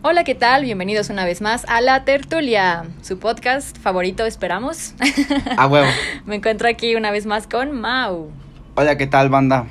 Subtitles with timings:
[0.00, 0.62] Hola, ¿qué tal?
[0.62, 4.94] Bienvenidos una vez más a La Tertulia, su podcast favorito, esperamos.
[5.56, 5.88] A huevo.
[6.24, 8.30] Me encuentro aquí una vez más con Mau.
[8.76, 9.66] Hola, ¿qué tal, banda?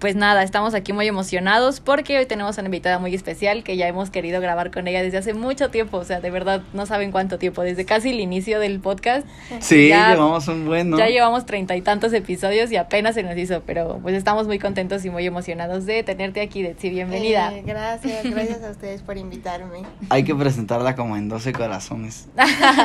[0.00, 3.88] Pues nada, estamos aquí muy emocionados porque hoy tenemos una invitada muy especial que ya
[3.88, 7.10] hemos querido grabar con ella desde hace mucho tiempo, o sea, de verdad no saben
[7.10, 9.26] cuánto tiempo, desde casi el inicio del podcast.
[9.58, 10.98] Sí, Ya- llevamos un buen, ¿no?
[10.98, 14.60] Ya llevamos treinta y tantos episodios y apenas se nos hizo, pero pues estamos muy
[14.60, 17.52] contentos y muy emocionados de tenerte aquí, Detsy, bienvenida.
[17.52, 19.82] Eh, gracias, gracias a ustedes por invitarme.
[20.10, 22.28] Hay que presentarla como en 12 corazones.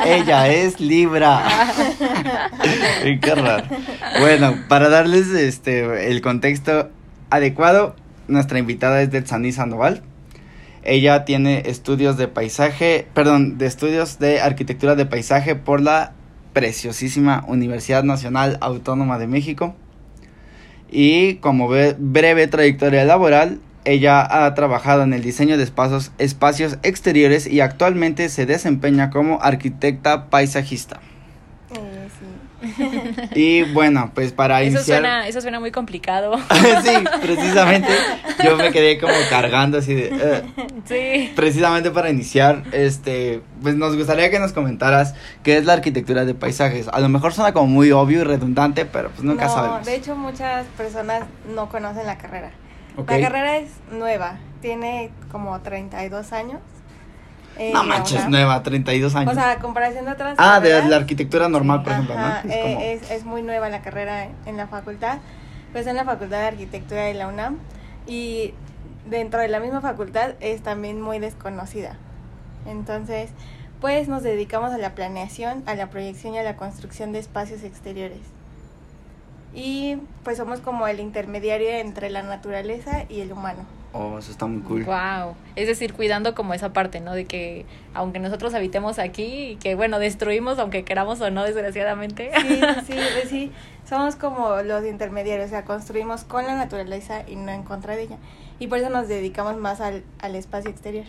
[0.04, 1.42] Ella es Libra.
[3.22, 3.66] Qué raro.
[4.18, 6.90] Bueno, para darles este el contexto
[7.36, 7.94] adecuado,
[8.28, 10.02] nuestra invitada es Detsani Sandoval.
[10.82, 16.12] Ella tiene estudios de paisaje, perdón, de estudios de arquitectura de paisaje por la
[16.52, 19.74] preciosísima Universidad Nacional Autónoma de México.
[20.90, 26.78] Y como ve- breve trayectoria laboral, ella ha trabajado en el diseño de espacios, espacios
[26.82, 31.00] exteriores y actualmente se desempeña como arquitecta paisajista.
[33.34, 34.98] Y bueno, pues para Eso iniciar...
[35.00, 36.38] suena, eso suena muy complicado.
[36.84, 37.88] sí, precisamente
[38.42, 40.10] yo me quedé como cargando así de...
[40.12, 40.42] "Eh".
[40.84, 41.32] sí.
[41.34, 46.34] Precisamente para iniciar, este, pues nos gustaría que nos comentaras qué es la arquitectura de
[46.34, 46.88] paisajes.
[46.88, 49.86] A lo mejor suena como muy obvio y redundante, pero pues nunca no, sabemos.
[49.86, 52.50] de hecho muchas personas no conocen la carrera.
[52.96, 56.60] La carrera es nueva, tiene como 32 años.
[57.58, 59.32] Eh, No manches, nueva, 32 años.
[59.32, 62.52] O sea, a comparación de otras ah, de la arquitectura normal, por ejemplo, ajá, ¿no?
[62.52, 65.18] eh, como- es, es muy nueva la carrera en la facultad.
[65.72, 67.58] Pues en la Facultad de Arquitectura de la UNAM.
[68.06, 68.54] Y
[69.10, 71.96] dentro de la misma facultad es también muy desconocida.
[72.66, 73.30] Entonces,
[73.80, 77.64] pues nos dedicamos a la planeación, a la proyección y a la construcción de espacios
[77.64, 78.20] exteriores.
[79.54, 83.64] Y pues somos como el intermediario entre la naturaleza y el humano.
[83.96, 84.82] Oh, eso está muy cool.
[84.84, 85.36] Wow.
[85.54, 87.12] Es decir, cuidando como esa parte, ¿no?
[87.14, 87.64] De que
[87.94, 92.32] aunque nosotros habitemos aquí y que, bueno, destruimos aunque queramos o no, desgraciadamente.
[92.40, 93.52] Sí, sí, pues sí,
[93.88, 98.02] somos como los intermediarios, o sea, construimos con la naturaleza y no en contra de
[98.02, 98.16] ella.
[98.58, 101.04] Y por eso nos dedicamos más al, al espacio exterior,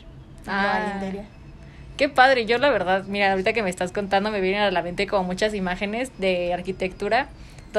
[0.46, 0.76] no Ah.
[0.86, 1.26] al interior.
[1.98, 2.46] Qué padre.
[2.46, 5.24] Yo la verdad, mira, ahorita que me estás contando me vienen a la mente como
[5.24, 7.30] muchas imágenes de arquitectura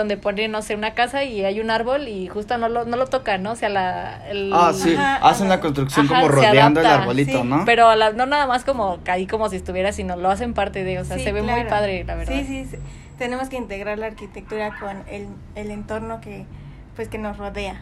[0.00, 2.96] donde ponen, no sé, una casa y hay un árbol y justo no lo, no
[2.96, 3.52] lo tocan, ¿no?
[3.52, 4.28] O sea, la...
[4.30, 7.64] el- Ah, sí, Ajá, hacen la construcción Ajá, como rodeando el arbolito, sí, ¿no?
[7.64, 10.98] Pero la- no nada más como ahí como si estuviera, sino lo hacen parte de,
[11.00, 12.32] o sea, Sí, se ve muy padre, la verdad.
[12.34, 12.76] Sí, sí, sí.
[13.18, 16.46] tenemos que integrar la arquitectura con el, el entorno que,
[16.94, 17.80] pues, que nos rodea,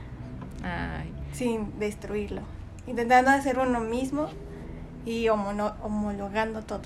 [0.62, 1.12] Ay.
[1.32, 2.40] sin destruirlo.
[2.86, 4.28] Intentando hacer uno mismo
[5.06, 6.82] y homologando todo.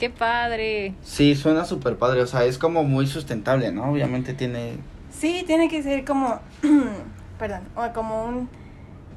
[0.00, 0.94] Qué padre.
[1.02, 3.90] Sí, suena súper padre, o sea, es como muy sustentable, ¿no?
[3.92, 4.78] Obviamente tiene...
[5.12, 6.40] Sí, tiene que ser como,
[7.38, 8.48] perdón, o como un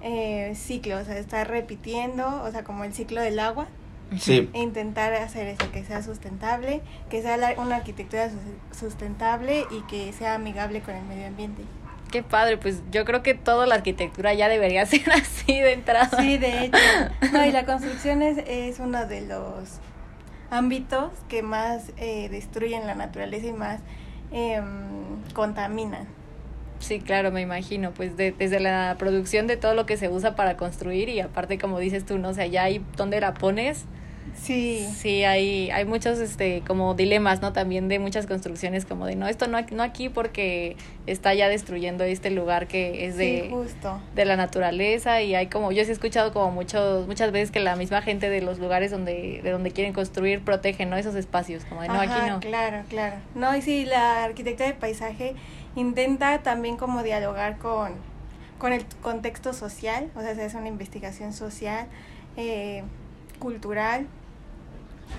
[0.01, 3.67] eh, ciclo, o sea, estar repitiendo, o sea, como el ciclo del agua,
[4.19, 9.63] Sí, e intentar hacer eso, que sea sustentable, que sea la- una arquitectura sus- sustentable
[9.71, 11.63] y que sea amigable con el medio ambiente.
[12.11, 16.09] Qué padre, pues yo creo que toda la arquitectura ya debería ser así de entrada.
[16.21, 16.77] Sí, de hecho.
[17.31, 19.79] No, y la construcción es, es uno de los
[20.53, 23.81] ámbitos que más eh, destruyen la naturaleza y más
[24.31, 24.63] em,
[25.33, 26.07] contaminan.
[26.79, 30.35] Sí, claro, me imagino, pues de- desde la producción de todo lo que se usa
[30.35, 33.85] para construir y aparte como dices tú, no o sea, ya ahí donde la pones,
[34.41, 34.87] Sí.
[34.95, 37.53] sí hay hay muchos este como dilemas, ¿no?
[37.53, 40.75] También de muchas construcciones como de no, esto no aquí- no aquí porque
[41.07, 44.01] está ya destruyendo este lugar que es de Sí, justo.
[44.15, 47.59] de la naturaleza y hay como yo sí he escuchado como muchos muchas veces que
[47.59, 51.63] la misma gente de los lugares donde de donde quieren construir protegen no esos espacios
[51.65, 53.15] como de no Ajá, aquí no Claro, claro.
[53.35, 55.35] No, y sí, la arquitectura de paisaje
[55.75, 57.93] intenta también como dialogar con,
[58.57, 61.87] con el contexto social, o sea, se hace una investigación social,
[62.37, 62.83] eh,
[63.39, 64.05] cultural,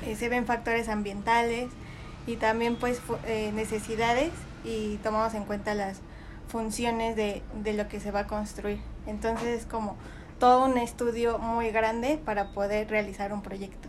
[0.07, 1.69] eh, se ven factores ambientales
[2.27, 4.31] y también pues eh, necesidades
[4.65, 6.01] y tomamos en cuenta las
[6.49, 8.79] funciones de, de lo que se va a construir.
[9.07, 9.97] Entonces es como
[10.39, 13.89] todo un estudio muy grande para poder realizar un proyecto.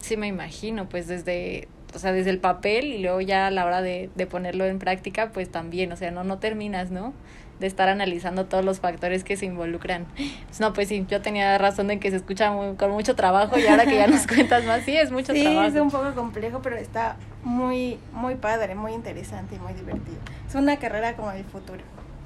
[0.00, 3.64] sí me imagino pues desde o sea desde el papel y luego ya a la
[3.64, 7.12] hora de, de ponerlo en práctica pues también o sea no no terminas no
[7.60, 10.06] de estar analizando todos los factores que se involucran
[10.46, 13.58] Pues, no pues sí yo tenía razón en que se escucha muy- con mucho trabajo
[13.58, 16.12] y ahora que ya nos cuentas más sí es mucho sí, trabajo es un poco
[16.14, 20.16] complejo, pero está muy, muy padre, muy interesante y muy divertido.
[20.48, 21.82] Es una carrera como el futuro.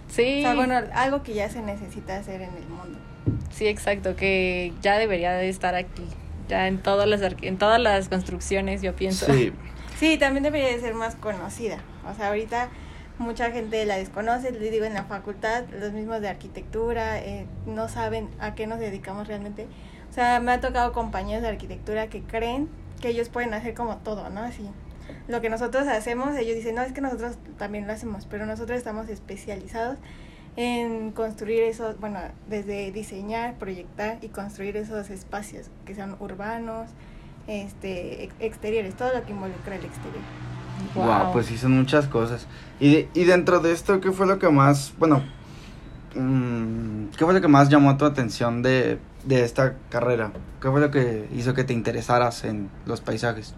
[0.09, 2.99] sí O sea, bueno, algo que ya se necesita hacer en el mundo.
[3.51, 6.05] Sí, exacto, que ya debería de estar aquí,
[6.49, 9.27] ya en todas las en todas las construcciones, yo pienso.
[9.27, 9.53] sí.
[9.99, 11.79] Sí, también debería de ser más conocida.
[12.09, 12.69] O sea, ahorita
[13.19, 17.89] mucha gente la desconoce, les digo, en la facultad, los mismos de arquitectura, eh, no
[17.89, 19.67] saben a qué nos dedicamos realmente,
[20.11, 22.69] O sea, me ha tocado compañeros de arquitectura que creen
[23.01, 24.41] que ellos pueden hacer como todo, ¿no?
[24.41, 24.69] Así.
[25.27, 28.79] Lo que nosotros hacemos, ellos dicen, no, es que nosotros también lo hacemos, pero nosotros
[28.79, 29.99] estamos especializados
[30.57, 36.91] en construir esos, bueno, desde diseñar, proyectar y construir esos espacios que sean urbanos,
[37.47, 40.23] este, exteriores, todo lo que involucra el exterior.
[40.95, 42.47] Wow, pues sí, son muchas cosas.
[42.81, 45.23] Y, y dentro de esto, ¿qué fue lo que más, bueno,
[46.15, 50.33] mm, qué fue lo que más llamó tu atención de, de esta carrera?
[50.61, 53.55] ¿Qué fue lo que hizo que te interesaras en los paisajes?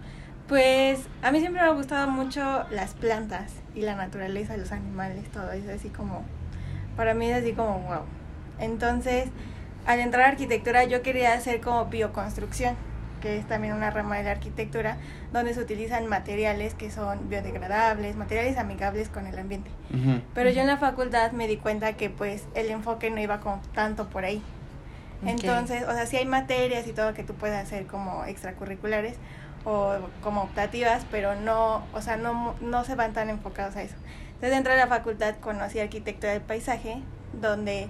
[0.48, 5.30] Pues a mí siempre me ha gustado mucho las plantas y la naturaleza, los animales,
[5.30, 6.24] todo eso, así como,
[6.96, 8.02] para mí es así como wow.
[8.58, 9.28] Entonces,
[9.86, 12.74] al entrar a arquitectura yo quería hacer como bioconstrucción
[13.20, 14.96] que es también una rama de la arquitectura,
[15.32, 19.70] donde se utilizan materiales que son biodegradables, materiales amigables con el ambiente.
[20.34, 23.60] Pero yo en la facultad me di cuenta que pues el enfoque no iba como
[23.74, 24.42] tanto por ahí.
[25.24, 29.16] Entonces, o sea, sí hay materias y todo que tú puedes hacer como extracurriculares
[29.64, 33.96] o como optativas, pero no, o sea, no, no se van tan enfocados a eso.
[34.26, 37.02] Entonces, dentro de la facultad conocí arquitectura del paisaje,
[37.34, 37.88] donde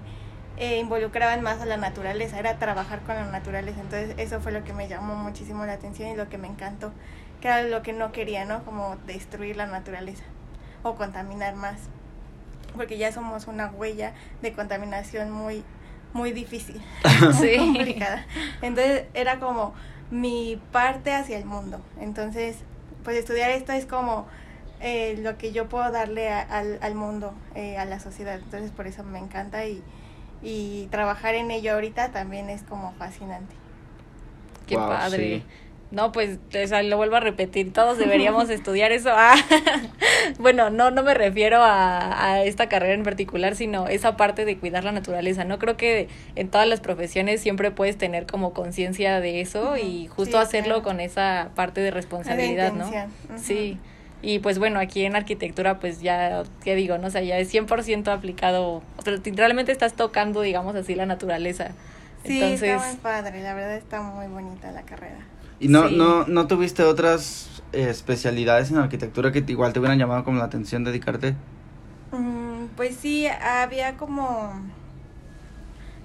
[0.56, 3.80] eh, involucraban más a la naturaleza, era trabajar con la naturaleza.
[3.80, 6.92] Entonces eso fue lo que me llamó muchísimo la atención y lo que me encantó,
[7.40, 8.64] que era lo que no quería, ¿no?
[8.64, 10.24] Como destruir la naturaleza
[10.82, 11.78] o contaminar más,
[12.74, 15.62] porque ya somos una huella de contaminación muy,
[16.12, 16.80] muy difícil,
[17.34, 18.26] muy complicada.
[18.62, 19.74] Entonces era como
[20.10, 21.80] mi parte hacia el mundo.
[22.00, 22.56] Entonces,
[23.04, 24.26] pues estudiar esto es como
[24.80, 28.38] eh, lo que yo puedo darle al, al mundo, eh, a la sociedad.
[28.38, 29.82] Entonces por eso me encanta y
[30.42, 33.54] y trabajar en ello ahorita también es como fascinante.
[34.66, 35.42] Qué padre.
[35.90, 36.38] No, pues
[36.84, 39.10] lo vuelvo a repetir, todos deberíamos estudiar eso.
[39.12, 39.34] Ah,
[40.38, 44.56] bueno, no, no me refiero a, a, esta carrera en particular, sino esa parte de
[44.56, 45.44] cuidar la naturaleza.
[45.44, 50.06] No creo que en todas las profesiones siempre puedes tener como conciencia de eso y
[50.06, 52.88] justo hacerlo con esa parte de responsabilidad, ¿no?
[53.36, 53.78] Sí.
[54.22, 56.98] Y pues bueno, aquí en arquitectura pues ya, ¿qué digo?
[56.98, 61.06] No o sea, ya es 100% aplicado, o sea, realmente estás tocando, digamos así, la
[61.06, 61.70] naturaleza.
[62.24, 65.18] Sí, está muy padre, la verdad está muy bonita la carrera.
[65.60, 70.24] ¿Y no, no, no tuviste otras eh, especialidades en arquitectura que igual te hubieran llamado
[70.24, 71.36] como la atención dedicarte?
[72.12, 74.52] Mm, pues sí, había como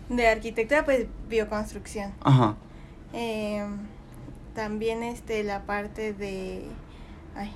[0.10, 2.12] de arquitectura, pues bioconstrucción.
[2.22, 2.56] Ajá.
[3.13, 3.66] Eh,
[4.54, 6.66] también este la parte de
[7.36, 7.52] ay,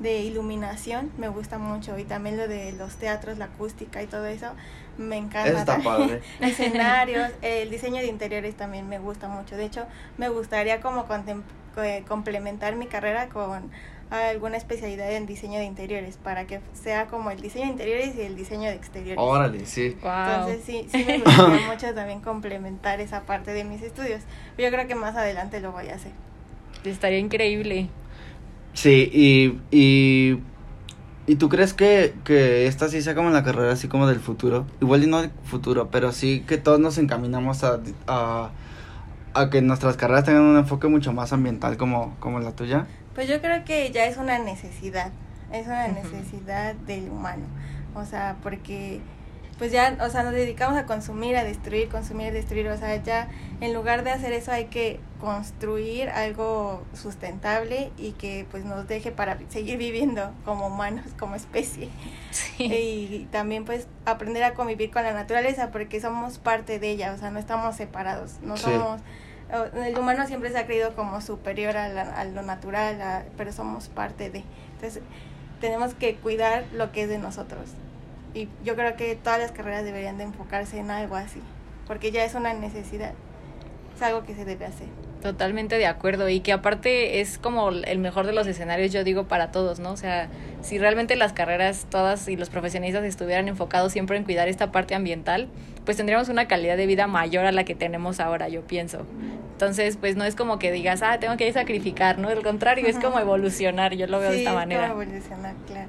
[0.00, 4.26] de iluminación me gusta mucho y también lo de los teatros, la acústica y todo
[4.26, 4.48] eso
[4.98, 5.60] me encanta.
[5.60, 6.20] Está padre.
[6.40, 9.56] Escenarios, el diseño de interiores también me gusta mucho.
[9.56, 9.86] De hecho,
[10.18, 11.06] me gustaría como
[11.76, 13.70] eh, complementar mi carrera con
[14.10, 18.22] alguna especialidad en diseño de interiores para que sea como el diseño de interiores y
[18.22, 19.18] el diseño de exteriores.
[19.18, 19.96] Órale, sí.
[20.02, 24.22] Entonces sí, sí me gustaría mucho también complementar esa parte de mis estudios.
[24.56, 26.12] Yo creo que más adelante lo voy a hacer.
[26.84, 27.88] Estaría increíble.
[28.72, 30.38] Sí, y, y,
[31.28, 34.66] y tú crees que, que esta sí sea como la carrera así como del futuro,
[34.80, 38.50] igual y no del futuro, pero sí que todos nos encaminamos a, a,
[39.34, 42.86] a que nuestras carreras tengan un enfoque mucho más ambiental como, como la tuya.
[43.14, 45.12] Pues yo creo que ya es una necesidad,
[45.52, 47.44] es una necesidad del humano,
[47.94, 49.02] o sea, porque
[49.58, 53.28] pues ya, o sea, nos dedicamos a consumir, a destruir, consumir, destruir, o sea, ya
[53.60, 59.10] en lugar de hacer eso hay que construir algo sustentable y que pues nos deje
[59.10, 61.88] para seguir viviendo como humanos, como especie.
[62.58, 67.18] Y también pues aprender a convivir con la naturaleza porque somos parte de ella, o
[67.18, 69.00] sea, no estamos separados, no somos
[69.50, 74.30] el humano siempre se ha creído como superior a, a lo natural, pero somos parte
[74.30, 74.44] de.
[74.74, 75.02] Entonces,
[75.60, 77.70] tenemos que cuidar lo que es de nosotros.
[78.34, 81.40] Y yo creo que todas las carreras deberían de enfocarse en algo así,
[81.86, 83.14] porque ya es una necesidad,
[83.96, 84.88] es algo que se debe hacer.
[85.22, 89.24] Totalmente de acuerdo y que aparte es como el mejor de los escenarios, yo digo,
[89.24, 89.90] para todos, ¿no?
[89.90, 90.28] O sea,
[90.62, 94.94] si realmente las carreras todas y los profesionistas estuvieran enfocados siempre en cuidar esta parte
[94.94, 95.48] ambiental,
[95.84, 99.06] pues tendríamos una calidad de vida mayor a la que tenemos ahora, yo pienso.
[99.52, 102.28] Entonces, pues no es como que digas, ah, tengo que sacrificar, ¿no?
[102.28, 104.84] Al contrario, es como evolucionar, yo lo veo de esta manera.
[104.84, 105.88] Es como evolucionar, claro.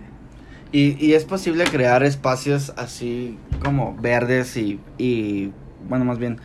[0.71, 5.51] Y, y es posible crear espacios así como verdes y, y,
[5.87, 6.39] bueno, más bien,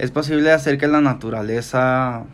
[0.00, 2.24] es posible hacer que la naturaleza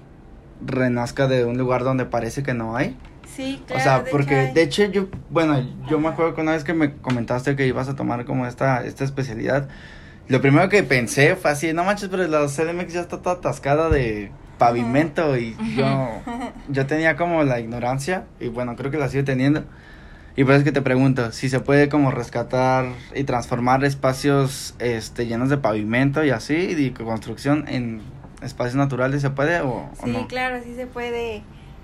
[0.64, 2.96] renazca de un lugar donde parece que no hay.
[3.34, 3.80] Sí, claro.
[3.80, 6.94] O sea, porque de hecho yo, bueno, yo me acuerdo que una vez que me
[6.94, 9.68] comentaste que ibas a tomar como esta, esta especialidad,
[10.28, 13.90] lo primero que pensé fue así, no manches, pero la CDMX ya está toda atascada
[13.90, 16.08] de pavimento y yo,
[16.68, 19.64] yo tenía como la ignorancia y bueno, creo que la sigo teniendo
[20.36, 24.74] y por eso es que te pregunto, si se puede como rescatar y transformar espacios
[24.78, 28.02] este llenos de pavimento y así, y construcción en,
[28.42, 30.28] espacios naturales se puede o, o Sí, no?
[30.28, 31.42] claro, sí se puede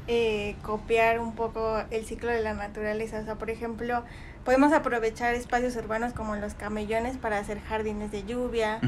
[0.08, 3.20] eh, copiar un poco el ciclo de la naturaleza.
[3.20, 4.02] O sea, por ejemplo,
[4.44, 8.80] podemos aprovechar espacios urbanos como los camellones para hacer jardines de lluvia.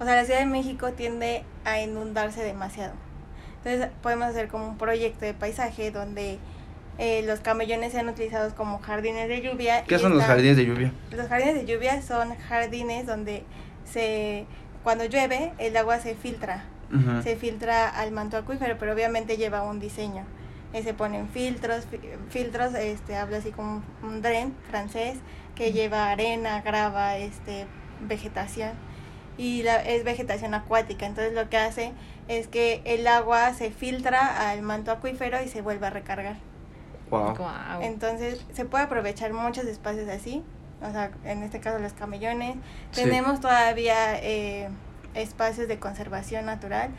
[0.00, 2.94] O sea, la Ciudad de México tiende a inundarse demasiado.
[3.58, 6.38] Entonces, podemos hacer como un proyecto de paisaje donde
[6.98, 9.84] eh, los camellones sean utilizados como jardines de lluvia.
[9.84, 10.92] ¿Qué son los jardines de lluvia?
[11.10, 13.44] Los jardines de lluvia son jardines donde
[13.84, 14.46] se
[14.84, 16.64] cuando llueve el agua se filtra
[17.22, 20.24] se filtra al manto acuífero, pero obviamente lleva un diseño.
[20.74, 25.16] Eh, se ponen filtros, fi- filtros, este, habla así como un dren francés
[25.54, 27.66] que lleva arena, grava, este,
[28.06, 28.72] vegetación
[29.38, 31.06] y la, es vegetación acuática.
[31.06, 31.92] Entonces lo que hace
[32.28, 36.36] es que el agua se filtra al manto acuífero y se vuelve a recargar.
[37.20, 37.82] Wow.
[37.82, 40.42] Entonces se puede aprovechar muchos espacios así,
[40.82, 42.56] o sea, en este caso los camellones.
[42.92, 43.02] Sí.
[43.04, 44.68] Tenemos todavía eh,
[45.14, 46.90] espacios de conservación natural,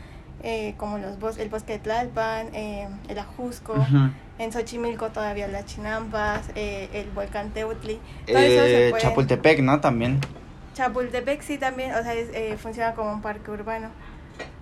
[0.42, 4.10] eh, como los bos el bosque de Tlalpan, eh, el Ajusco, Ujú.
[4.38, 7.98] en Xochimilco todavía las Chinampas, eh, el volcán Teutli.
[8.26, 9.80] Todo eso se puede- Chapultepec, ¿no?
[9.80, 10.20] También.
[10.74, 13.88] Chapultepec sí también, o sea, es, eh, funciona como un parque urbano.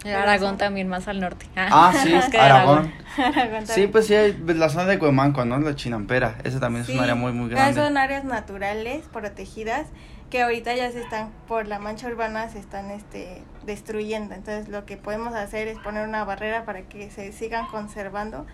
[0.04, 1.46] El Aragón también más al norte.
[1.54, 2.92] Ah, sí, Es que Aragón.
[3.16, 5.58] Aragón Sí, pues sí, hay la zona de Cuemanco, ¿no?
[5.60, 6.38] La Chinampera.
[6.42, 7.80] Esa también es Sí, un área muy, muy grande.
[7.80, 9.86] Son áreas naturales protegidas
[10.30, 14.34] que ahorita ya se están, por la mancha urbana, se están este, destruyendo.
[14.34, 18.46] Entonces lo que podemos hacer es poner una barrera para que se sigan conservando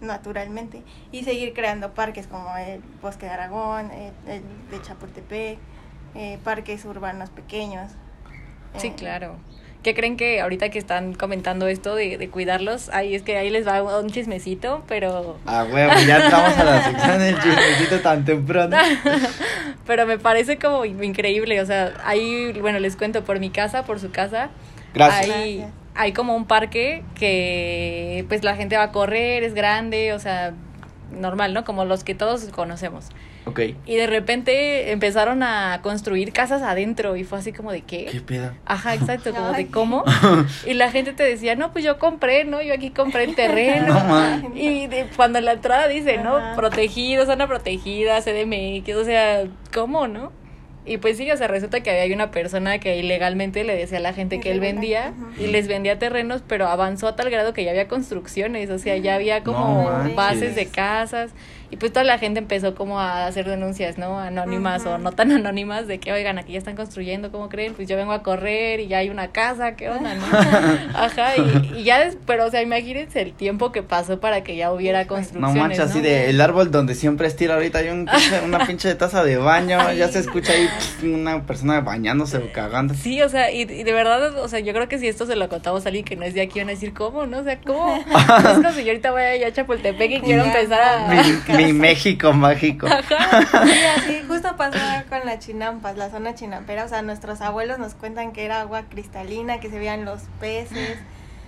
[0.00, 5.58] naturalmente y seguir creando parques como el Bosque de Aragón, el, el de Chapultepec,
[6.14, 7.92] eh, parques urbanos pequeños.
[8.76, 9.36] Sí, eh, claro.
[9.82, 12.90] ¿Qué creen que ahorita que están comentando esto de, de cuidarlos?
[12.90, 16.84] Ahí es que ahí les va un chismecito, pero Ah, huevo, ya entramos a la
[16.84, 18.76] sección del chismecito tan temprano.
[19.86, 23.98] pero me parece como increíble, o sea, ahí bueno, les cuento por mi casa, por
[24.00, 24.50] su casa.
[24.92, 25.34] Gracias.
[25.34, 25.78] Hay, Gracias.
[25.94, 30.52] hay como un parque que pues la gente va a correr, es grande, o sea,
[31.10, 31.64] normal, ¿no?
[31.64, 33.06] Como los que todos conocemos.
[33.46, 33.60] Ok.
[33.86, 38.20] Y de repente empezaron a construir casas adentro y fue así como de ¿Qué qué.
[38.20, 38.52] pedo?
[38.66, 39.64] Ajá, exacto, como Ay.
[39.64, 40.04] de cómo.
[40.66, 42.60] Y la gente te decía, no, pues yo compré, ¿no?
[42.62, 43.94] Yo aquí compré el terreno.
[44.10, 44.52] No.
[44.56, 46.38] Y de- cuando en la entrada dice, ¿no?
[46.56, 50.32] Protegido, zona protegida, CDMX, o sea, ¿cómo, no?
[50.86, 54.00] Y pues sí, o sea, resulta que había una persona que ilegalmente le decía a
[54.00, 57.64] la gente que él vendía y les vendía terrenos, pero avanzó a tal grado que
[57.64, 61.30] ya había construcciones, o sea, ya había No como bases de casas
[61.72, 64.18] y pues toda la gente empezó como a hacer denuncias, ¿no?
[64.18, 67.74] Anónimas o no tan anónimas de que, oigan, aquí ya están construyendo, ¿cómo creen?
[67.74, 70.24] Pues yo vengo a correr y ya hay una casa, ¿qué onda, no?
[70.98, 74.56] Ajá, y, y ya, des- pero o sea, imagínense el tiempo que pasó para que
[74.56, 76.04] ya hubiera No construcciones, manches, así ¿no?
[76.04, 79.78] de el árbol donde siempre estira ahorita hay un pinche- una pinche taza de baño,
[79.80, 79.98] Ay.
[79.98, 80.66] ya se escucha ahí
[81.02, 82.94] una persona bañándose o cagando.
[82.94, 85.36] Sí, o sea, y, y de verdad, o sea, yo creo que si esto se
[85.36, 87.26] lo contamos a alguien que no es de aquí, van a decir, ¿cómo?
[87.26, 87.38] ¿No?
[87.38, 87.94] O sea, ¿cómo?
[88.06, 91.08] es como si yo ahorita voy allá a Chapultepec y quiero empezar a...
[91.08, 92.86] Mi, mi México mágico.
[92.86, 93.64] Ajá.
[93.64, 96.84] Sí, así justo pasó con las chinampas, la zona chinampera.
[96.84, 100.98] O sea, nuestros abuelos nos cuentan que era agua cristalina, que se veían los peces,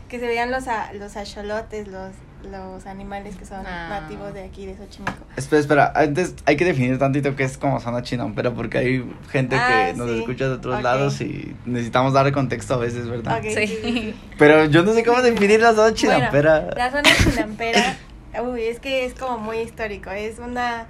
[0.08, 2.12] que se veían los, a- los axolotes, los,
[2.50, 4.00] los animales que son Ah.
[4.00, 5.24] nativos de aquí, de Xochimilco.
[5.36, 9.56] Espera, espera, antes hay que definir tantito qué es como zona chinampera porque hay gente
[9.56, 10.18] Ah, que nos sí.
[10.20, 13.38] escucha de otros lados y necesitamos darle contexto a veces, ¿verdad?
[13.38, 14.14] Ok, Sí.
[14.38, 16.60] Pero yo no sé cómo definir la zona chinampera.
[16.60, 17.96] Bueno, la zona chinampera,
[18.42, 20.10] uy, es que es como muy histórico.
[20.10, 20.86] Es una,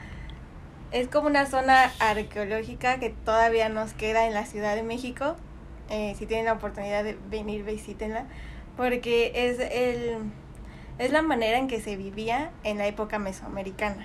[0.90, 5.37] es como una zona arqueológica que todavía nos queda en la Ciudad de México.
[5.90, 8.25] Eh, si tienen la oportunidad de venir, visítenla,
[8.76, 10.16] porque es el,
[10.99, 14.04] es la manera en que se vivía en la época mesoamericana.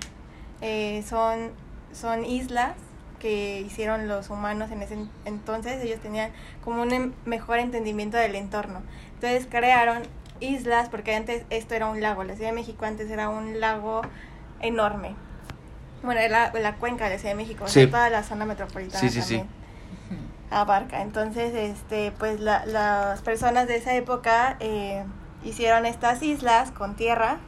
[0.61, 1.51] Eh, son,
[1.93, 2.71] son islas
[3.19, 6.31] que hicieron los humanos en ese en- entonces, ellos tenían
[6.63, 8.81] como un em- mejor entendimiento del entorno.
[9.15, 10.03] Entonces crearon
[10.39, 14.01] islas, porque antes esto era un lago, la Ciudad de México antes era un lago
[14.61, 15.15] enorme.
[16.03, 18.99] Bueno, era la cuenca de la Ciudad de México, o sea, toda la zona metropolitana
[18.99, 19.37] Sí, sí, sí.
[19.37, 19.57] también
[20.49, 21.01] abarca.
[21.01, 25.03] Entonces, este, pues la- las personas de esa época eh,
[25.43, 27.39] hicieron estas islas con tierra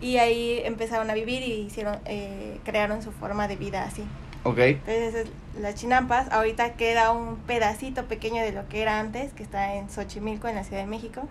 [0.00, 4.04] y ahí empezaron a vivir y hicieron, eh, crearon su forma de vida así.
[4.44, 4.58] Ok.
[4.58, 5.28] Entonces, es
[5.60, 9.90] las chinampas, ahorita queda un pedacito pequeño de lo que era antes, que está en
[9.90, 11.22] Xochimilco, en la Ciudad de México.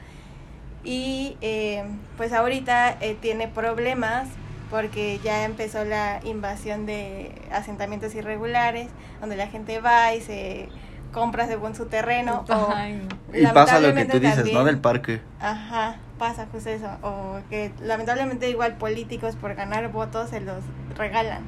[0.83, 1.83] Y eh,
[2.17, 4.27] pues ahorita eh, tiene problemas
[4.69, 8.89] porque ya empezó la invasión de asentamientos irregulares,
[9.21, 10.69] donde la gente va y se
[11.17, 12.45] compra según su terreno.
[12.47, 13.37] o no.
[13.37, 14.43] Y pasa lo que tú dices, ¿no?
[14.43, 15.21] también- Del parque.
[15.39, 16.87] Ajá, pasa justo eso.
[17.01, 20.63] O que lamentablemente igual políticos por ganar votos se los
[20.95, 21.41] regalan.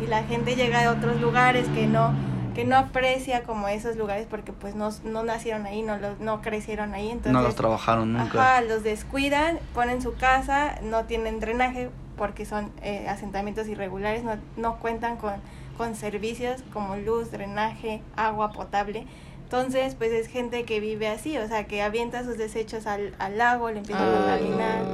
[0.00, 2.12] Y la gente llega de otros lugares que no,
[2.54, 6.42] que no aprecia como esos lugares porque pues no, no nacieron ahí, no, los, no
[6.42, 7.08] crecieron ahí.
[7.10, 8.38] Entonces, no los trabajaron nunca.
[8.56, 14.36] Ajá, los descuidan, ponen su casa, no tienen drenaje porque son eh, asentamientos irregulares, no,
[14.56, 15.34] no cuentan con,
[15.76, 19.06] con servicios como luz, drenaje, agua potable.
[19.44, 23.38] Entonces, pues es gente que vive así, o sea, que avienta sus desechos al, al
[23.38, 24.16] lago, le empieza a Ah.
[24.38, 24.84] contaminar.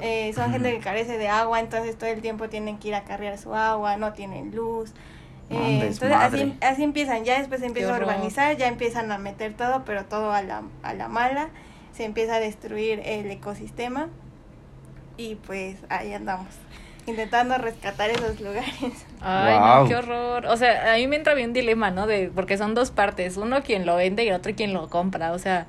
[0.00, 3.04] Eh, son gente que carece de agua, entonces todo el tiempo tienen que ir a
[3.04, 4.90] cargar su agua, no tienen luz.
[5.50, 9.52] Eh, entonces así, así empiezan, ya después se empieza a urbanizar, ya empiezan a meter
[9.54, 11.50] todo, pero todo a la, a la mala,
[11.92, 14.08] se empieza a destruir el ecosistema
[15.18, 16.48] y pues ahí andamos,
[17.06, 19.06] intentando rescatar esos lugares.
[19.20, 20.46] Ay, no, qué horror.
[20.46, 22.06] O sea, a mí me entra bien un dilema, ¿no?
[22.06, 25.32] De, porque son dos partes, uno quien lo vende y otro quien lo compra.
[25.32, 25.66] O sea,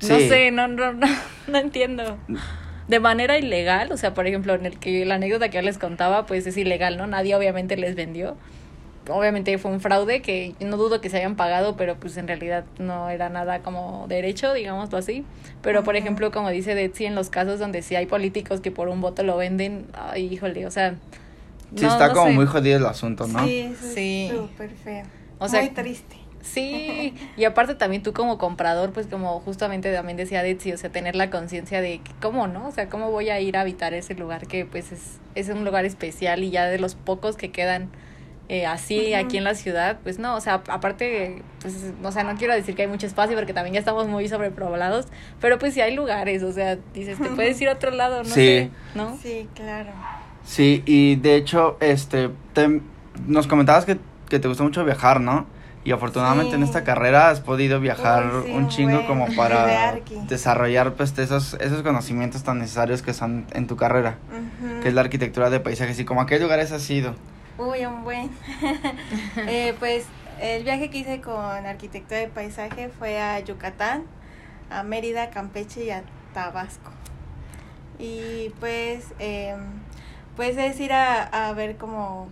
[0.00, 1.06] no sé, no, no, no,
[1.46, 2.18] no entiendo.
[2.88, 5.78] De manera ilegal, o sea, por ejemplo, en el que la anécdota que yo les
[5.78, 7.06] contaba, pues es ilegal, ¿no?
[7.06, 8.36] Nadie obviamente les vendió.
[9.08, 12.64] Obviamente fue un fraude que no dudo que se hayan pagado, pero pues en realidad
[12.78, 15.24] no era nada como derecho, digámoslo así.
[15.60, 18.88] Pero por ejemplo, como dice Betsy, en los casos donde sí hay políticos que por
[18.88, 20.94] un voto lo venden, ay, híjole, o sea...
[21.74, 22.32] Sí, no- está no como sé.
[22.32, 23.44] muy jodido el asunto, ¿no?
[23.44, 24.30] Sí, Sí.
[24.32, 25.04] súper feo.
[25.38, 26.16] O sea, Muy triste.
[26.42, 30.90] Sí, y aparte también tú como comprador, pues como justamente también decía Detsy, o sea,
[30.90, 32.68] tener la conciencia de que, cómo, ¿no?
[32.68, 35.64] O sea, cómo voy a ir a habitar ese lugar que pues es, es un
[35.64, 37.88] lugar especial y ya de los pocos que quedan
[38.48, 42.34] eh, así aquí en la ciudad, pues no, o sea, aparte, pues, o sea, no
[42.36, 45.06] quiero decir que hay mucho espacio porque también ya estamos muy sobrepoblados,
[45.40, 48.24] pero pues sí hay lugares, o sea, dices, te puedes ir a otro lado, no
[48.24, 48.32] Sí.
[48.34, 49.16] sé, ¿no?
[49.22, 49.90] Sí, claro.
[50.44, 52.80] Sí, y de hecho, este, te-
[53.26, 55.46] nos comentabas que, que te gusta mucho viajar, ¿no?
[55.84, 59.94] Y afortunadamente en esta carrera has podido viajar Uy, sí, un chingo como para
[60.28, 64.18] desarrollar pues esos, esos conocimientos tan necesarios que son en tu carrera,
[64.82, 65.98] que es la arquitectura de paisajes.
[65.98, 67.14] ¿Y como a qué lugares has ido?
[67.58, 68.30] Uy, un buen.
[69.36, 70.06] Eh, pues
[70.40, 74.04] el viaje que hice con arquitectura de paisaje fue a Yucatán,
[74.70, 76.02] a Mérida, Campeche y a
[76.34, 76.90] Tabasco.
[77.98, 79.56] Y pues, eh,
[80.36, 82.28] pues es ir a, a ver como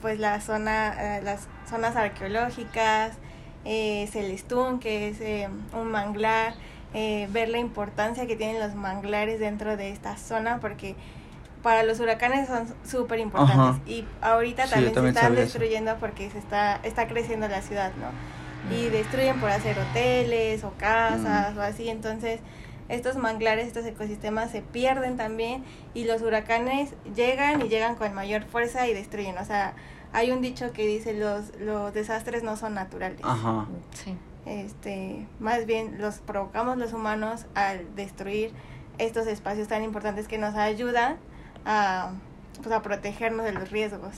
[0.00, 3.16] pues la zona, eh, las zonas arqueológicas,
[3.64, 6.54] eh, Celestún, que es eh, un manglar,
[6.92, 10.94] eh, ver la importancia que tienen los manglares dentro de esta zona, porque
[11.64, 13.58] para los huracanes son súper importantes.
[13.58, 13.80] Ajá.
[13.86, 15.40] Y ahorita Sí, también, se están eso.
[15.42, 18.76] destruyendo porque se está, está creciendo la ciudad, ¿no?
[18.76, 22.38] Y destruyen por hacer hoteles o casas o así, entonces
[22.88, 28.44] estos manglares, estos ecosistemas se pierden también y los huracanes llegan y llegan con mayor
[28.44, 29.36] fuerza y destruyen.
[29.38, 29.74] O sea,
[30.12, 33.18] hay un dicho que dice los, los desastres no son naturales.
[33.22, 33.66] Ajá.
[33.92, 34.16] Sí.
[34.46, 38.52] Este, más bien los provocamos los humanos al destruir
[38.98, 41.16] estos espacios tan importantes que nos ayudan
[41.64, 42.12] a,
[42.62, 44.14] pues, a protegernos de los riesgos.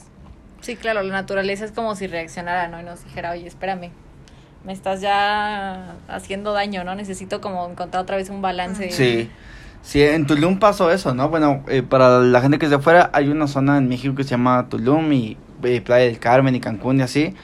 [0.61, 2.81] Sí, claro, la naturaleza es como si reaccionara, ¿no?
[2.81, 3.91] Y nos dijera, oye, espérame,
[4.65, 6.95] me estás ya haciendo daño, ¿no?
[6.95, 8.91] Necesito como encontrar otra vez un balance.
[8.91, 9.31] Sí.
[9.83, 11.29] Sí, en Tulum pasó eso, ¿no?
[11.29, 14.25] Bueno, eh, para la gente que es de afuera, hay una zona en México que
[14.25, 17.35] se llama Tulum y, eh, Playa del Carmen y Cancún y así,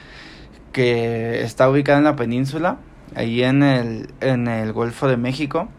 [0.73, 2.79] que está ubicada en la península,
[3.15, 5.69] ahí en el, en el Golfo de México.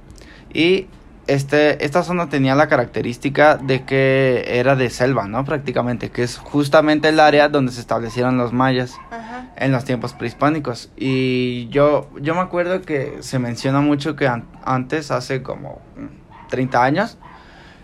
[0.54, 0.86] Y
[1.26, 5.44] este, esta zona tenía la característica de que era de selva, ¿no?
[5.44, 9.48] Prácticamente, que es justamente el área donde se establecieron los mayas Ajá.
[9.56, 10.90] en los tiempos prehispánicos.
[10.96, 16.48] Y yo, yo me acuerdo que se menciona mucho que an- antes, hace como mm,
[16.50, 17.18] 30 años,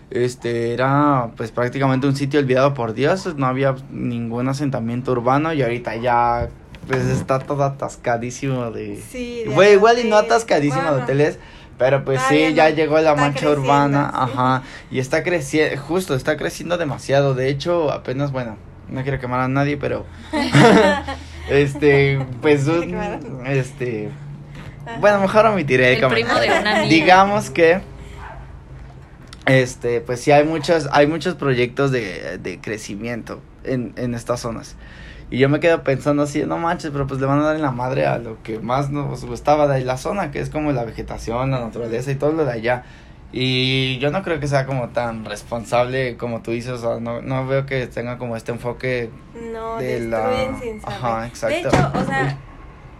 [0.09, 5.61] este era pues prácticamente un sitio olvidado por Dios, no había ningún asentamiento urbano y
[5.61, 6.49] ahorita ya
[6.87, 8.97] pues está todo atascadísimo de...
[8.97, 11.39] Sí, de Bueno, igual y no atascadísimo de hoteles,
[11.81, 14.17] pero pues todavía sí, ya llegó la está mancha creciendo, urbana, sí.
[14.21, 18.55] ajá, y está creciendo, justo, está creciendo demasiado, de hecho apenas, bueno,
[18.87, 20.05] no quiero quemar a nadie, pero...
[21.49, 24.11] este, pues, un- este...
[24.85, 24.97] Ajá.
[24.99, 26.87] Bueno, mejor omitiré El primo de una amiga.
[26.87, 27.81] Digamos que
[29.45, 34.75] este, pues sí hay muchos, hay muchos proyectos de, de crecimiento en, en estas zonas.
[35.31, 37.61] Y yo me quedo pensando así, no manches, pero pues le van a dar en
[37.61, 40.83] la madre a lo que más nos gustaba de la zona, que es como la
[40.83, 42.83] vegetación, la naturaleza y todo lo de allá.
[43.31, 47.21] Y yo no creo que sea como tan responsable como tú dices, o sea, no,
[47.21, 49.09] no veo que tenga como este enfoque,
[49.53, 50.97] No, de la- sin saber.
[50.97, 51.55] Ajá, exacto.
[51.55, 52.37] De hecho, o sea,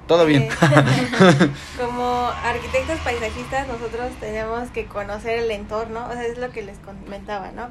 [0.08, 0.44] todo bien.
[0.44, 0.50] Eh,
[1.78, 6.78] como arquitectos paisajistas nosotros tenemos que conocer el entorno, o sea, es lo que les
[6.78, 7.67] comentaba, ¿no?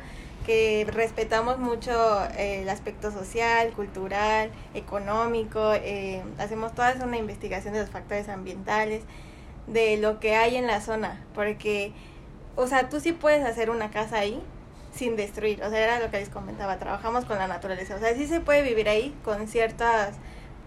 [0.51, 1.93] Que respetamos mucho
[2.37, 9.05] eh, el aspecto social, cultural, económico, eh, hacemos toda una investigación de los factores ambientales,
[9.69, 11.93] de lo que hay en la zona, porque,
[12.57, 14.43] o sea, tú sí puedes hacer una casa ahí
[14.93, 18.13] sin destruir, o sea, era lo que les comentaba, trabajamos con la naturaleza, o sea,
[18.17, 20.17] sí se puede vivir ahí con ciertas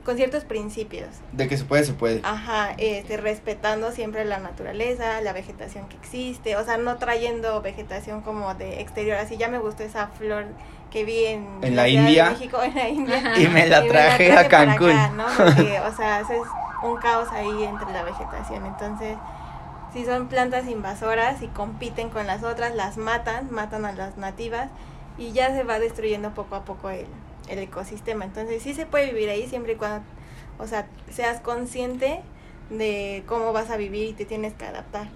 [0.04, 1.08] con ciertos principios.
[1.32, 2.22] De que se puede, se puede.
[2.24, 8.22] Ajá, este, respetando siempre la naturaleza, la vegetación que existe, o sea, no trayendo vegetación
[8.22, 10.46] como de exterior, así ya me gustó esa flor
[10.92, 12.32] que vi en, ¿En la India?
[12.32, 13.34] México, en la India.
[13.38, 14.92] Y me la traje a Cancún.
[14.92, 15.26] acá, ¿no?
[15.36, 16.42] Porque, o sea, haces
[16.84, 19.18] un caos ahí entre la vegetación, entonces,
[19.94, 24.70] si son plantas invasoras y compiten con las otras, las matan, matan a las nativas
[25.18, 27.06] y ya se va destruyendo poco a poco el,
[27.50, 28.26] el ecosistema.
[28.26, 30.04] Entonces sí se puede vivir ahí siempre y cuando,
[30.60, 32.22] o sea, seas consciente
[32.70, 35.08] de cómo vas a vivir y te tienes que adaptar.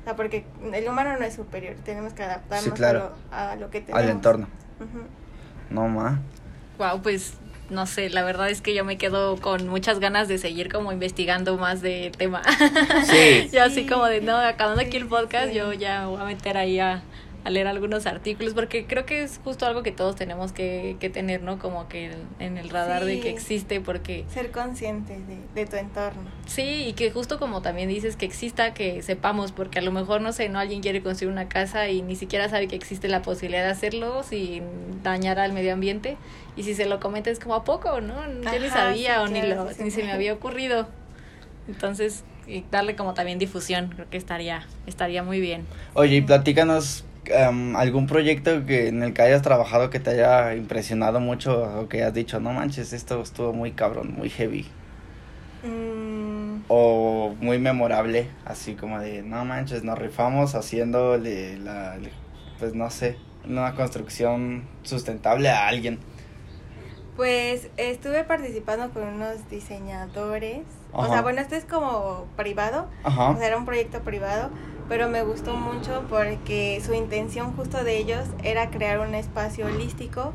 [0.00, 3.12] O sea, porque el humano no es superior, tenemos que adaptarnos Sí, claro.
[3.30, 4.02] a, lo, a lo que tenemos.
[4.02, 4.46] Al entorno.
[5.68, 6.20] No, ma.
[6.78, 7.34] Wow, pues
[7.68, 10.90] no sé, la verdad es que yo me quedo con muchas ganas de seguir como
[10.90, 12.42] investigando más de tema.
[13.04, 13.48] Sí.
[13.52, 13.86] yo así Sí.
[13.86, 15.54] como de, no, acabando aquí el podcast, Sí.
[15.54, 17.02] yo ya voy a meter ahí a,
[17.44, 21.08] a leer algunos artículos, porque creo que es justo algo que todos tenemos que, que
[21.10, 21.58] tener, ¿no?
[21.58, 23.20] Como que en, en el radar de Sí.
[23.20, 26.22] que existe, porque Ser consciente de, de tu entorno.
[26.46, 30.20] sí, y que justo como también dices, que exista, que sepamos, porque a lo mejor,
[30.20, 33.22] no sé, no alguien quiere construir una casa y ni siquiera sabe que existe la
[33.22, 34.64] posibilidad de hacerlo sin
[35.02, 36.16] dañar al medio ambiente,
[36.56, 38.14] y si se lo comenta es como a poco, ¿no?
[38.42, 39.82] Yo ni Ajá, sabía sí, o ni, claro, lo, sí, sí.
[39.84, 40.88] ni se me había ocurrido.
[41.68, 45.66] Entonces, y darle como también difusión, creo que estaría, estaría muy bien.
[45.94, 50.54] Oye, y platícanos em, algún proyecto que en el que hayas trabajado que te haya
[50.54, 54.66] impresionado mucho o que hayas dicho, no manches, esto estuvo muy cabrón, muy heavy.
[55.62, 61.96] Mm, O muy memorable, así como de, no manches, nos rifamos haciéndole la,
[62.58, 65.98] pues no sé, una construcción sustentable a alguien.
[67.16, 70.62] Pues estuve participando con unos diseñadores.
[70.92, 72.88] O sea, bueno, este es como privado.
[73.04, 73.30] Ajá.
[73.30, 74.50] O sea, era un proyecto privado,
[74.90, 80.32] pero me gustó mucho porque su intención justo de ellos era crear un espacio holístico,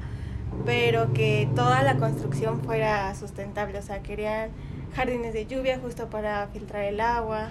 [0.65, 3.77] pero que toda la construcción fuera sustentable.
[3.77, 4.49] O sea, querían
[4.95, 7.49] jardines de lluvia justo para filtrar el agua,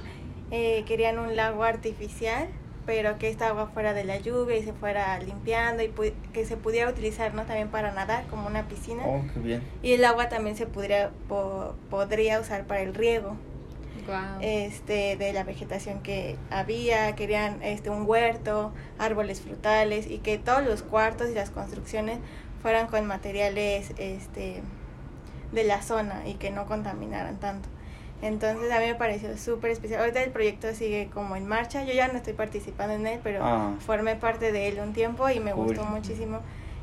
[0.50, 2.48] eh, querían un lago artificial,
[2.86, 5.92] pero que esta agua fuera de la lluvia y se fuera limpiando y
[6.32, 7.42] que se pudiera utilizar ¿no?
[7.44, 9.02] también para nadar como una piscina.
[9.06, 9.62] Oh, qué bien.
[9.82, 13.36] Y el agua también se podría, po- podría usar para el riego
[14.06, 14.38] Wow.
[14.40, 20.64] este de la vegetación que había, querían este un huerto, árboles frutales y que todos
[20.64, 22.18] los cuartos y las construcciones
[22.62, 24.62] fueran con materiales este
[25.52, 27.68] de la zona y que no contaminaran tanto.
[28.22, 30.00] Entonces a mí me pareció súper especial.
[30.00, 31.84] Ahorita el proyecto sigue como en marcha.
[31.84, 33.74] Yo ya no estoy participando en él, pero Ah.
[33.80, 35.66] formé parte de él un tiempo y me Cool.
[35.66, 36.40] gustó muchísimo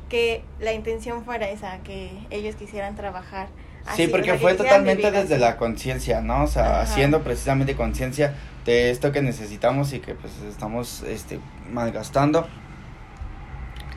[0.08, 3.48] que la intención fuera esa, que ellos quisieran trabajar.
[3.94, 6.44] Sí, así, porque fue totalmente desde la conciencia, ¿no?
[6.44, 6.82] O sea, Ajá.
[6.82, 11.40] haciendo precisamente conciencia de esto que necesitamos y que pues estamos este
[11.70, 12.46] malgastando.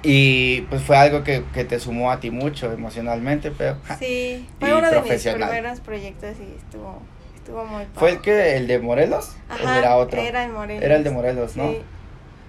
[0.04, 4.48] Y pues fue algo que, que te sumó a ti mucho emocionalmente, pero Sí, Y
[4.60, 7.02] fue uno de mis primeros proyectos y estuvo,
[7.36, 8.22] estuvo muy ¿Fue el padre.
[8.22, 10.22] que el de Morelos o Ajá, era otro?
[10.22, 10.84] Era el Morelos.
[10.84, 11.72] Era el de Morelos, ¿no?
[11.72, 11.82] Sí.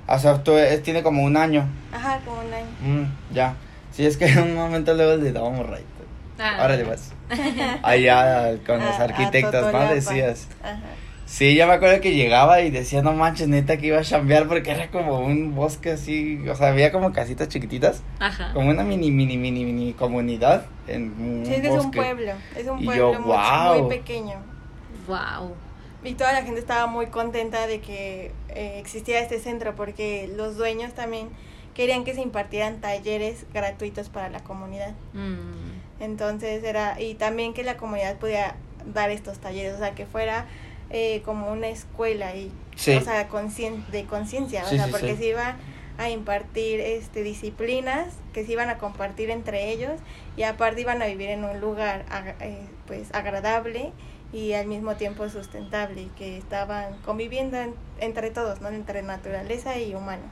[0.07, 1.67] O sea, tú, es- tiene como un año.
[1.93, 2.67] Ajá, como un año.
[2.83, 3.55] Mm, ya.
[3.91, 5.87] Sí, es que en un momento luego le dábamos right.
[6.39, 6.59] Ah.
[6.61, 7.13] Ahora le vas.
[7.83, 9.89] Allá con los A- a arquitectos, ¿no?
[9.95, 10.49] Decías.
[10.63, 10.81] Ajá.
[11.25, 14.47] Sí, ya me acuerdo que llegaba y decía, no manches, neta, que iba a chambear
[14.47, 18.53] porque era como un bosque así, o sea, había como casitas chiquititas, Ajá.
[18.55, 22.33] como una mini, mini, mini, mini comunidad en un Sí, es que es un pueblo,
[22.57, 23.83] es un Y pueblo yo, muy, "Guau".
[23.83, 24.35] muy pequeño.
[25.09, 25.57] Wow.
[26.05, 30.57] Y toda la gente estaba muy contenta de que eh, existía este centro porque los
[30.57, 31.29] dueños también
[31.75, 34.93] querían que se impartieran talleres gratuitos para la comunidad.
[35.13, 35.86] Mm.
[36.01, 38.57] Entonces era, y también que la comunidad pudiera
[38.93, 40.47] dar estos talleres, o sea, que fuera
[40.91, 42.95] eh, como una escuela y, Sí.
[42.95, 45.57] o sea, conscien- de conciencia, o sea, sí, porque se iba
[45.99, 49.93] a impartir este disciplinas que se iban a compartir entre ellos
[50.37, 52.05] y aparte iban a vivir en un lugar
[52.41, 53.93] eh, pues agradable
[54.33, 58.69] y al mismo tiempo sustentable que estaban conviviendo en- entre todos, ¿no?
[58.69, 60.23] Entre naturaleza y humano.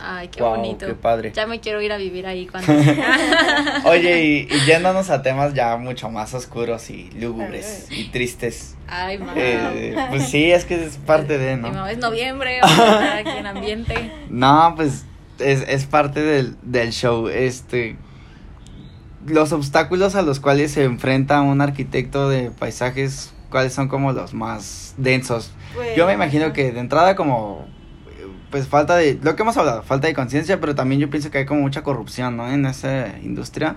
[0.00, 0.86] Ay, qué bonito.
[0.86, 1.32] qué padre.
[1.34, 2.72] Ya me quiero ir a vivir ahí cuando.
[3.84, 8.76] Oye, y, y yéndonos a temas ya mucho más oscuros y lúgubres y tristes.
[8.86, 9.32] Ay, mamá.
[9.36, 11.68] Eh, pues sí, es que es parte de, ¿no?
[11.70, 14.12] mamá es noviembre, vamos a estar aquí en ambiente.
[14.30, 15.04] No, pues
[15.38, 17.28] es, es parte del, del show.
[17.28, 17.96] Este.
[19.26, 24.32] Los obstáculos a los cuales se enfrenta un arquitecto de paisajes, ¿cuáles son como los
[24.32, 25.52] más densos?
[25.74, 26.52] Pues, Yo me imagino ajá.
[26.54, 27.66] que de entrada como
[28.50, 31.38] pues falta de lo que hemos hablado, falta de conciencia, pero también yo pienso que
[31.38, 32.50] hay como mucha corrupción, ¿no?
[32.50, 33.76] En esa industria.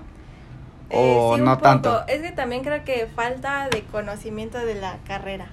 [0.90, 1.62] Eh, O sí, no poco.
[1.62, 2.06] tanto.
[2.06, 5.46] Es que también creo que falta de conocimiento de la carrera.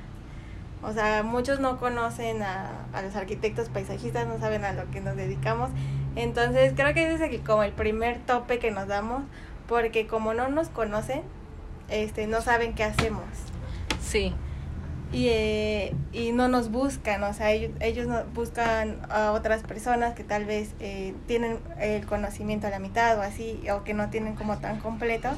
[0.81, 5.01] O sea, muchos no conocen a, a los arquitectos paisajistas, no saben a lo que
[5.01, 5.69] nos dedicamos.
[6.15, 9.23] Entonces, creo que ese es el- como el primer tope que nos damos,
[9.67, 11.21] porque como no nos conocen,
[11.89, 13.23] este, no saben qué hacemos.
[14.01, 14.33] Sí.
[15.11, 20.13] Y, eh, y no nos buscan, o sea, ellos, ellos no, buscan a otras personas
[20.13, 24.09] que tal vez eh, tienen el conocimiento a la mitad o así, o que no
[24.11, 25.29] tienen como tan completo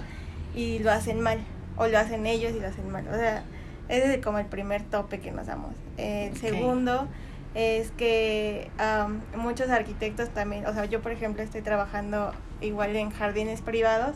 [0.54, 1.40] y lo hacen mal,
[1.78, 3.08] o lo hacen ellos y lo hacen mal.
[3.08, 3.44] O sea,
[3.88, 5.74] ese es como el primer tope que nos damos.
[5.98, 7.08] El segundo
[7.54, 13.10] es que am, muchos arquitectos también, o sea, yo por ejemplo estoy trabajando igual en
[13.12, 14.16] jardines privados,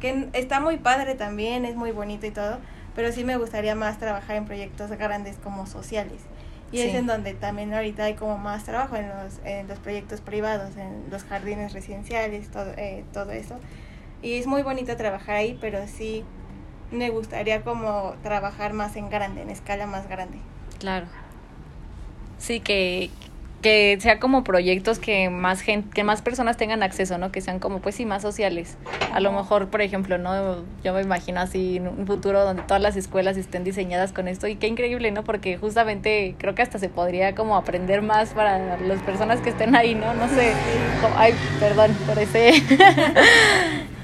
[0.00, 2.58] que está muy padre también, es muy bonito y todo,
[2.98, 6.20] pero sí me gustaría más trabajar en proyectos grandes como sociales.
[6.72, 10.20] Y es en donde también ahorita hay como más trabajo en los, en los proyectos
[10.20, 13.54] privados, en los jardines residenciales, todo, eh, todo eso.
[14.20, 16.24] Y es muy bonito trabajar ahí, pero sí
[16.90, 20.38] me gustaría como trabajar más en grande, en escala más grande.
[20.80, 21.06] Claro.
[22.38, 23.10] Sí, que,
[23.62, 27.32] que sea como proyectos que más gente, que más personas tengan acceso, ¿no?
[27.32, 28.76] Que sean como, pues sí, más sociales.
[29.12, 30.62] A lo mejor, por ejemplo, ¿no?
[30.84, 34.54] Yo me imagino así un futuro donde todas las escuelas estén diseñadas con esto y
[34.56, 35.24] qué increíble, ¿no?
[35.24, 39.74] Porque justamente creo que hasta se podría como aprender más para las personas que estén
[39.74, 40.14] ahí, ¿no?
[40.14, 40.52] No sé.
[41.02, 42.50] como- ay, perdón por ese...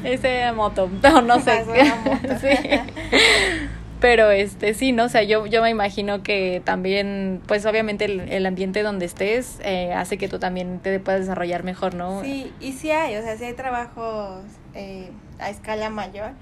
[0.05, 1.65] ese moto, no, no sé.
[1.65, 2.35] Moto.
[2.41, 2.49] Sí.
[4.05, 5.05] Pero este sí, ¿no?
[5.05, 9.61] O sea, yo, yo me imagino que también, pues obviamente el, el ambiente donde estés
[9.65, 12.23] eh, hace que tú también te puedas desarrollar mejor, ¿no?
[12.23, 14.43] Sí, y sí hay, o sea, sí hay trabajos
[14.75, 16.33] eh, a escala mayor,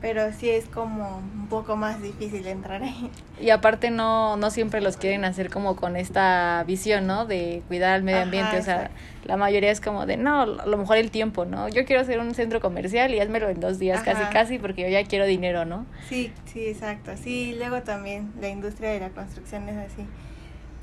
[0.00, 3.10] pero sí es como un poco más difícil entrar ahí.
[3.40, 7.26] Y aparte no, no siempre los quieren hacer como con esta visión, ¿no?
[7.26, 8.58] De cuidar al medio Ajá, ambiente.
[8.58, 9.00] O sea, exacto.
[9.24, 11.68] la mayoría es como de, no, a lo mejor el tiempo, ¿no?
[11.68, 14.88] Yo quiero hacer un centro comercial y házmelo en dos días, casi, casi, porque yo
[14.88, 15.86] ya quiero dinero, ¿no?
[16.08, 17.12] Sí, sí, exacto.
[17.16, 20.06] Sí, luego también la industria de la construcción es así.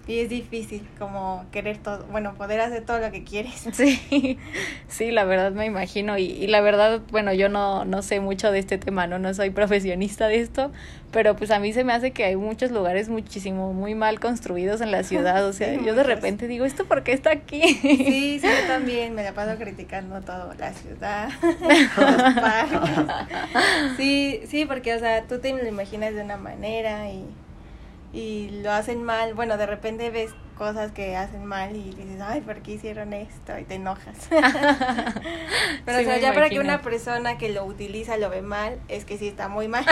[0.08, 3.68] Y es difícil como querer todo, bueno, poder hacer todo lo que quieres.
[3.74, 4.38] Sí,
[4.88, 6.18] sí, la verdad me imagino.
[6.18, 9.20] Y, y la verdad, bueno, yo no, no sé mucho de este tema, ¿no?
[9.20, 10.72] No soy profesionista de esto,
[11.12, 14.80] pero pues a mí se me hace que hay muchos lugares muchísimo, muy mal construidos
[14.82, 15.46] en la ciudad.
[15.46, 17.62] O sea, Sí, yo de repente digo, ¿esto por qué está aquí?
[17.62, 23.06] Sí, sí, yo también me la paso criticando todo, la ciudad, los parques.
[23.98, 27.26] Sí, sí, porque, o sea, tú te lo imaginas de una manera y,
[28.14, 29.34] y lo hacen mal.
[29.34, 33.58] Bueno, de repente ves cosas que hacen mal y dices, ay, ¿por qué hicieron esto?
[33.60, 34.18] Y te enojas.
[34.30, 38.80] Pero, Sí, o sea, ya para que una persona que lo utiliza lo ve mal,
[38.88, 39.86] es que sí está muy mal.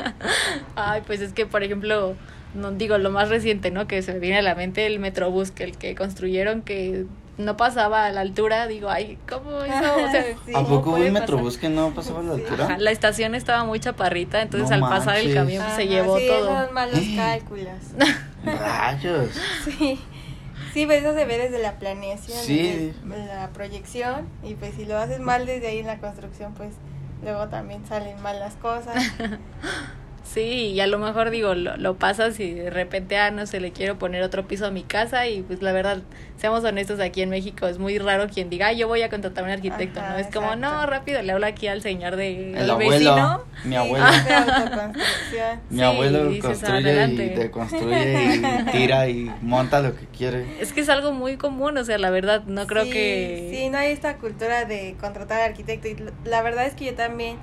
[0.76, 2.16] Ay, pues es que, por ejemplo,
[2.54, 3.86] no digo lo más reciente, ¿no?
[3.86, 7.06] Que se me viene a la mente el Metrobús, que el que construyeron que
[7.44, 9.94] no pasaba a la altura, digo, ay, ¿cómo eso?
[9.96, 10.50] O sea, Sí.
[10.52, 12.64] ¿A ¿cómo poco hubo un metrobús que no pasaba a la altura?
[12.64, 16.26] Ajá, la estación estaba muy chaparrita, entonces No al pasar el camión se llevó sí,
[16.28, 16.46] todo.
[16.64, 17.74] son malos cálculos.
[18.44, 19.28] Rayos.
[19.64, 20.00] Sí,
[20.72, 22.92] sí, pues eso se ve desde la planeación, Sí.
[23.04, 26.70] desde la proyección, y pues si lo haces mal desde ahí en la construcción, pues
[27.22, 28.94] luego también salen mal las cosas.
[30.24, 33.60] Sí, y a lo mejor digo, lo, lo pasas y de repente, ah, no sé,
[33.60, 35.98] le quiero poner otro piso a mi casa y pues la verdad,
[36.38, 39.46] seamos honestos, aquí en México es muy raro quien diga, yo voy a contratar a
[39.48, 40.18] un arquitecto, Ajá, ¿no?
[40.18, 42.90] Es como, no, rápido, le hablo aquí al señor de El al abuelo.
[43.14, 43.42] vecino.
[43.64, 44.06] Mi abuelo.
[45.70, 47.26] Mi Sí, abuelo dices, construye adelante.
[47.26, 50.46] y deconstruye y tira y monta lo que quiere.
[50.60, 53.50] Es que es algo muy común, o sea, la verdad, no creo Sí, que...
[53.54, 57.36] Sí, no hay esta cultura de contratar arquitecto, y la verdad es que yo también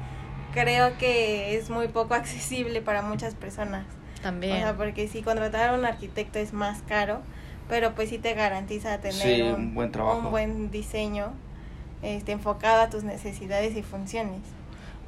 [0.54, 3.86] creo que es muy poco accesible para muchas personas.
[4.22, 4.58] También.
[4.58, 7.22] O sea, porque si contratar a un arquitecto es más caro,
[7.70, 10.20] pero pues sí te garantiza tener Sí, un, un buen trabajo.
[10.20, 11.28] un buen diseño
[12.02, 14.42] este, enfocado a tus necesidades y funciones.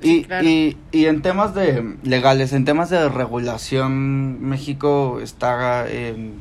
[0.03, 0.47] Y, claro.
[0.47, 6.31] y, y en temas de legales, en temas de regulación, ¿México está eh,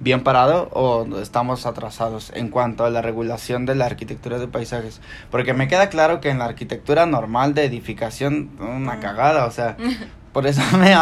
[0.00, 5.00] bien parado o estamos atrasados en cuanto a la regulación de la arquitectura de paisajes?
[5.30, 9.00] Porque me queda claro que en la arquitectura normal de edificación, una Mm.
[9.00, 9.76] cagada, o sea,
[10.32, 10.94] por eso me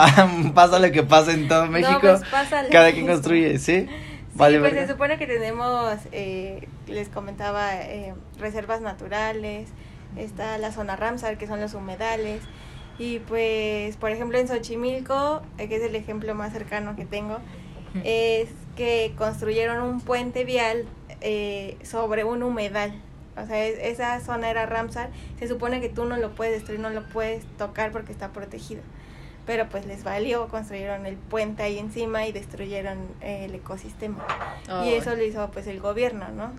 [0.53, 1.93] pasa lo que pasa en todo México.
[1.93, 2.23] No, pues
[2.71, 3.87] cada quien construye, ¿sí?
[3.87, 4.87] Sí, Vale, pues verga.
[4.87, 9.69] se supone que tenemos, eh, les comentaba, eh, reservas naturales,
[10.17, 12.43] está la zona Ramsar, que son los humedales,
[12.99, 17.39] y pues, por ejemplo, en Xochimilco, eh, que es el ejemplo más cercano que tengo,
[18.05, 20.87] es que construyeron un puente vial
[21.21, 22.95] eh, sobre un humedal.
[23.37, 25.11] O sea, es- esa zona era Ramsar.
[25.39, 28.83] Se supone que tú no lo puedes destruir, no lo puedes tocar porque está protegido.
[29.47, 34.25] Pero pues les valió, construyeron el puente ahí encima y destruyeron eh, el ecosistema.
[34.85, 36.51] Y eso lo hizo pues el gobierno, ¿no?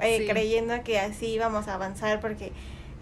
[0.00, 0.26] Eh, Sí.
[0.26, 2.52] Creyendo que así íbamos a avanzar porque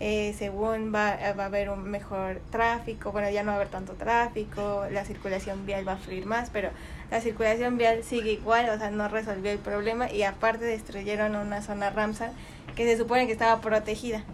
[0.00, 3.68] eh, según va, va a haber un mejor tráfico, bueno, ya no va a haber
[3.68, 6.70] tanto tráfico, la circulación vial va a fluir más, pero
[7.10, 11.60] la circulación vial sigue igual, o sea, no resolvió el problema y aparte destruyeron una
[11.60, 12.32] zona Ramsar
[12.74, 14.24] que se supone que estaba protegida.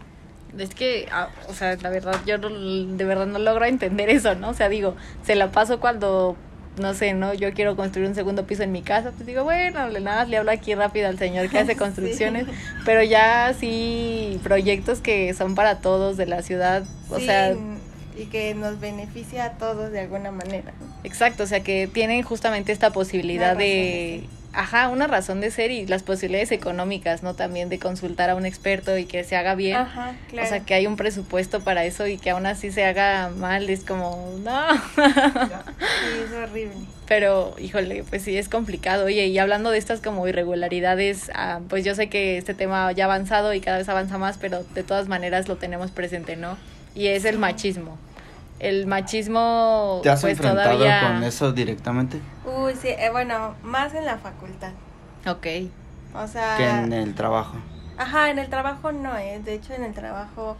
[0.57, 4.51] Es que, ah, o sea, la verdad, yo de verdad no logro entender eso, ¿no?
[4.51, 6.37] O sea, digo, se la paso cuando,
[6.79, 7.35] no sé, ¿no?
[7.35, 10.37] Yo quiero construir un segundo piso en mi casa, pues digo, bueno, le- nada, le
[10.37, 12.47] hablo aquí rápido al señor que hace construcciones,
[12.85, 17.55] pero ya sí, proyectos que son para todos de la ciudad, o sea,
[18.19, 20.73] y que nos beneficia a todos de alguna manera.
[21.05, 24.25] Exacto, o sea que tienen justamente esta posibilidad razón de,
[24.57, 27.35] ajá, una razón de ser y las posibilidades económicas, ¿no?
[27.35, 29.77] También de consultar a un experto y que se haga bien.
[29.77, 30.47] Ajá, claro.
[30.47, 33.69] O sea, que hay un presupuesto para eso y que aún así se haga mal,
[33.69, 34.73] es como, no.
[34.73, 35.03] Sí,
[36.25, 36.75] es horrible.
[37.07, 39.05] Pero, híjole, pues sí, es complicado.
[39.05, 43.05] Oye, y hablando de estas como irregularidades, ah, pues yo sé que este tema ya
[43.05, 46.57] ha avanzado y cada vez avanza más, pero de todas maneras lo tenemos presente, ¿no?
[46.95, 47.99] Y es el machismo.
[48.59, 51.01] El machismo, ¿Te has pues enfrentado todavía...
[51.03, 52.21] con eso directamente?
[52.45, 54.73] Uy, sí, eh, bueno, más en la facultad.
[55.27, 55.47] Ok.
[56.15, 57.57] O sea, Que en el trabajo.
[57.99, 59.41] ajá, en el trabajo no, eh.
[59.45, 60.57] De hecho, en el trabajo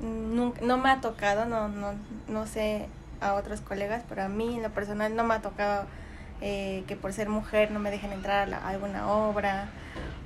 [0.00, 1.92] mm, nunca, no me ha tocado, no, no,
[2.28, 2.88] no sé
[3.20, 5.84] a otros colegas, pero a mí en lo personal no me ha tocado
[6.40, 9.68] eh, que por ser mujer no me dejen entrar a, la- a alguna obra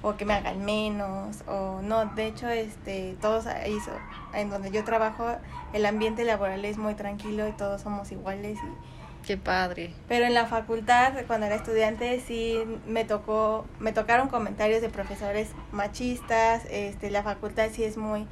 [0.02, 3.90] o que me hagan menos o no de hecho este todos ahí so-
[4.38, 5.26] en donde yo trabajo
[5.72, 9.94] el ambiente laboral es muy tranquilo y todos somos iguales y Qué padre.
[10.06, 15.48] pero en la facultad, cuando era estudiante, sí me tocó, me tocaron comentarios de profesores
[15.72, 18.26] machistas, este, la facultad sí es muy,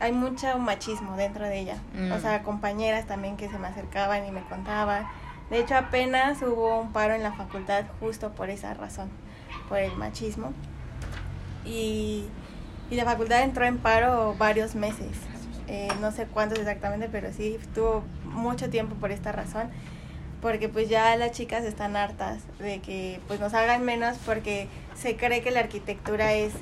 [0.00, 1.76] hay mucho machismo dentro de ella.
[1.96, 2.10] Mm.
[2.10, 5.06] O sea, compañeras también que se me acercaban y me contaban.
[5.50, 9.10] De hecho, apenas hubo un paro en la facultad justo por esa razón,
[9.68, 10.52] por el machismo.
[11.64, 12.24] Y,
[12.90, 15.16] y la facultad entró en paro varios meses,
[15.68, 19.70] eh, no sé cuántos exactamente, pero sí estuvo mucho tiempo por esta razón
[20.44, 25.16] porque pues ya las chicas están hartas de que pues nos hagan menos porque se
[25.16, 26.52] cree que la arquitectura es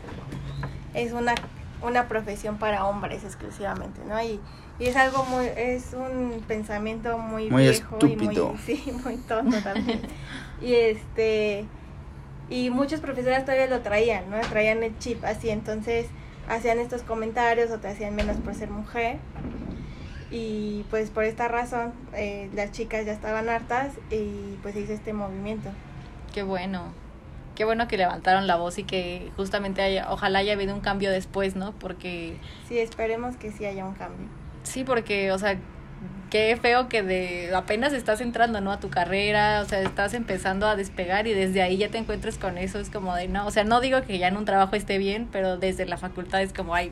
[0.94, 1.34] es una
[1.82, 4.20] una profesión para hombres exclusivamente, ¿no?
[4.22, 4.40] Y,
[4.78, 8.32] y es algo muy es un pensamiento muy, Muy viejo estúpido.
[8.32, 10.00] y muy sí, muy tonto también.
[10.60, 11.66] y este
[12.50, 14.38] y muchas profesoras todavía lo traían, ¿no?
[14.40, 16.06] Traían el chip así, entonces
[16.48, 19.18] hacían estos comentarios o te hacían menos por ser mujer
[20.30, 24.92] y pues por esta razón eh, las chicas ya estaban hartas y pues se hizo
[24.92, 25.68] este movimiento.
[26.32, 26.92] Qué bueno.
[27.54, 31.10] Qué bueno que levantaron la voz y que justamente haya, ojalá haya habido un cambio
[31.10, 31.72] después, ¿no?
[31.72, 32.36] Porque
[32.68, 34.26] Sí, esperemos que sí haya un cambio.
[34.62, 35.58] sí, porque, o sea,
[36.30, 38.72] qué feo que de apenas estás entrando, ¿no?
[38.72, 42.38] A tu carrera, o sea, estás empezando a despegar y desde ahí ya te encuentres
[42.38, 44.74] con eso, es como de, no, o sea, no digo que ya en un trabajo
[44.74, 46.90] esté bien, pero desde la facultad es como, ay,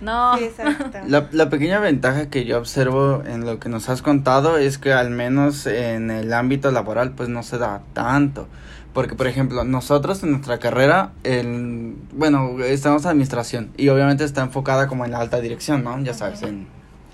[0.00, 0.36] no.
[0.38, 0.98] Sí, exacto.
[1.06, 4.92] La, la pequeña ventaja que yo observo en lo que nos has contado es que
[4.92, 8.46] al menos en el ámbito laboral pues no se da tanto.
[8.94, 14.42] Porque, por ejemplo, nosotros en nuestra carrera, el, bueno, estamos en administración y obviamente está
[14.42, 16.00] enfocada como en la alta dirección, ¿no?
[16.02, 16.66] Ya sabes, en,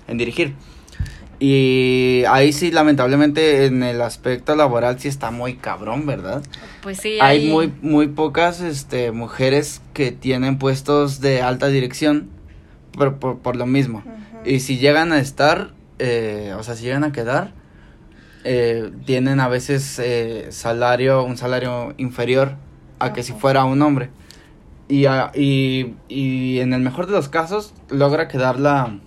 [0.07, 0.55] en dirigir.
[1.37, 6.41] Y ahí sí, lamentablemente, en el aspecto laboral sí está muy cabrón, ¿verdad?
[6.81, 12.29] Pues sí, hay ahí- muy muy pocas este mujeres que tienen puestos de alta dirección
[12.95, 14.03] por, por, por lo mismo.
[14.45, 17.51] Y si llegan a estar eh, o sea si llegan a quedar
[18.43, 22.55] eh, tienen a veces eh, salario un salario inferior
[22.99, 24.09] a que si fuera un hombre.
[24.87, 28.99] Y, a- y, y en el mejor de los casos logra quedar la,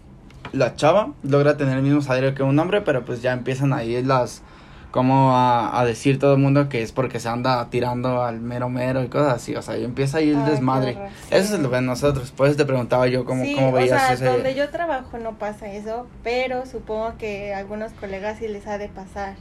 [0.53, 4.03] la chava, logra tener el mismo salario que un hombre, pero pues ya empiezan ahí
[4.03, 4.43] las
[4.91, 8.69] como a, a decir todo el mundo que es porque se anda tirando al mero
[8.71, 10.97] mero y cosas así, o sea, y empieza ahí el Ay, desmadre.
[10.97, 14.03] horror, Eso es lo de nosotros, por eso te preguntaba yo cómo, sí, cómo veías
[14.03, 14.25] o sea, ese...
[14.25, 18.79] donde yo trabajo no pasa eso, pero supongo que a algunos colegas sí les ha
[18.79, 19.35] de pasar.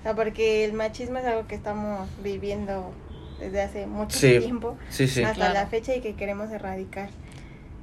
[0.00, 2.92] O sea, porque el machismo es algo que estamos viviendo
[3.40, 5.22] desde hace mucho Sí, tiempo Sí, sí.
[5.22, 5.54] hasta Claro.
[5.54, 7.08] la fecha y que queremos erradicar.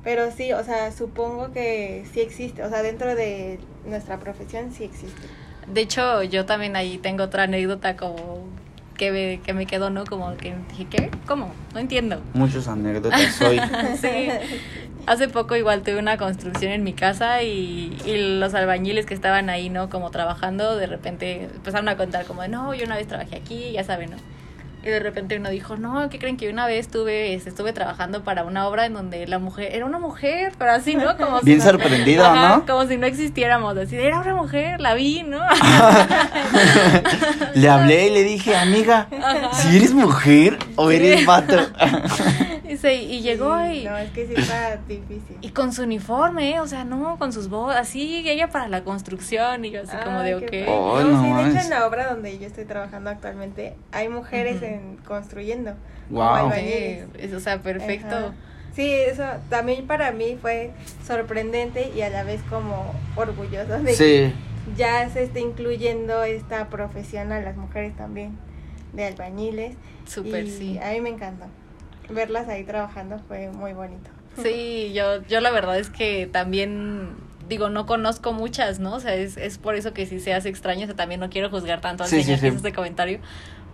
[0.03, 4.83] Pero sí, o sea, supongo que sí existe, o sea, dentro de nuestra profesión sí
[4.83, 5.21] existe.
[5.67, 8.45] De hecho, yo también ahí tengo otra anécdota como
[8.97, 10.05] que me, que me quedó, ¿no?
[10.05, 11.11] Como que dije, ¿qué?
[11.25, 11.51] ¿Cómo?
[11.73, 12.21] No entiendo.
[12.33, 13.59] Muchas anécdotas hoy.
[13.99, 14.29] Sí.
[15.07, 19.49] Hace poco igual tuve una construcción en mi casa y, y los albañiles que estaban
[19.49, 19.89] ahí, ¿no?
[19.89, 23.83] Como trabajando, de repente empezaron a contar como no, yo una vez trabajé aquí, ya
[23.83, 24.17] saben, ¿no?
[24.83, 28.23] Y de repente uno dijo, no, ¿qué creen que una vez estuve, este, estuve trabajando
[28.23, 31.15] para una obra en donde la mujer, era una mujer, pero así, ¿no?
[31.17, 32.65] Como si Bien no- sorprendido, Ajá, ¿no?
[32.65, 35.39] Como si no existiéramos, así, era una mujer, la vi, ¿no?
[37.53, 39.07] le hablé y le dije, amiga,
[39.53, 41.57] si eres mujer o eres vato.
[42.81, 43.83] Dice, y llegó Sí, y...
[43.85, 45.37] No, es que sí está difícil.
[45.41, 46.59] Y con su uniforme, ¿eh?
[46.59, 50.21] o sea, no, con sus bodas, así, ella para la construcción, y yo así como
[50.21, 50.51] de, ok.
[50.67, 51.09] Oh, bueno.
[51.11, 54.65] no sí, de hecho en la obra donde yo estoy trabajando actualmente hay mujeres Ujú.
[54.65, 55.73] en construyendo.
[56.09, 56.21] Wow.
[56.23, 57.05] Albañiles.
[57.17, 58.15] es- o sea, perfecto.
[58.15, 58.33] Ajá.
[58.73, 60.71] Sí, eso también para mí fue
[61.05, 64.03] sorprendente y a la vez como orgulloso de Sí.
[64.03, 64.33] que
[64.77, 68.37] ya se está incluyendo esta profesión a las mujeres también
[68.93, 69.75] de albañiles.
[70.05, 70.79] Súper, y sí.
[70.79, 71.45] A mí me encantó.
[72.11, 74.09] Verlas ahí trabajando fue muy bonito.
[74.41, 77.09] Sí, yo, yo la verdad es que también,
[77.49, 78.93] digo, no conozco muchas, ¿no?
[78.95, 81.29] O sea, es, es por eso que sí se hace extraño, o sea, también no
[81.29, 82.47] quiero juzgar tanto al Sí, sí, señor que sí.
[82.47, 83.19] hizo este comentario.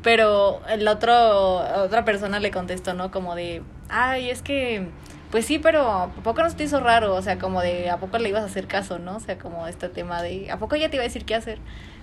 [0.03, 3.11] Pero el otro, otra persona le contestó, ¿no?
[3.11, 4.87] Como de, ay, es que,
[5.31, 7.13] pues sí, pero ¿a poco no se te hizo raro?
[7.15, 9.17] O sea, como de, ¿a poco le ibas a hacer caso, no?
[9.17, 11.59] O sea, como este tema de, ¿a poco ella te iba a decir qué hacer?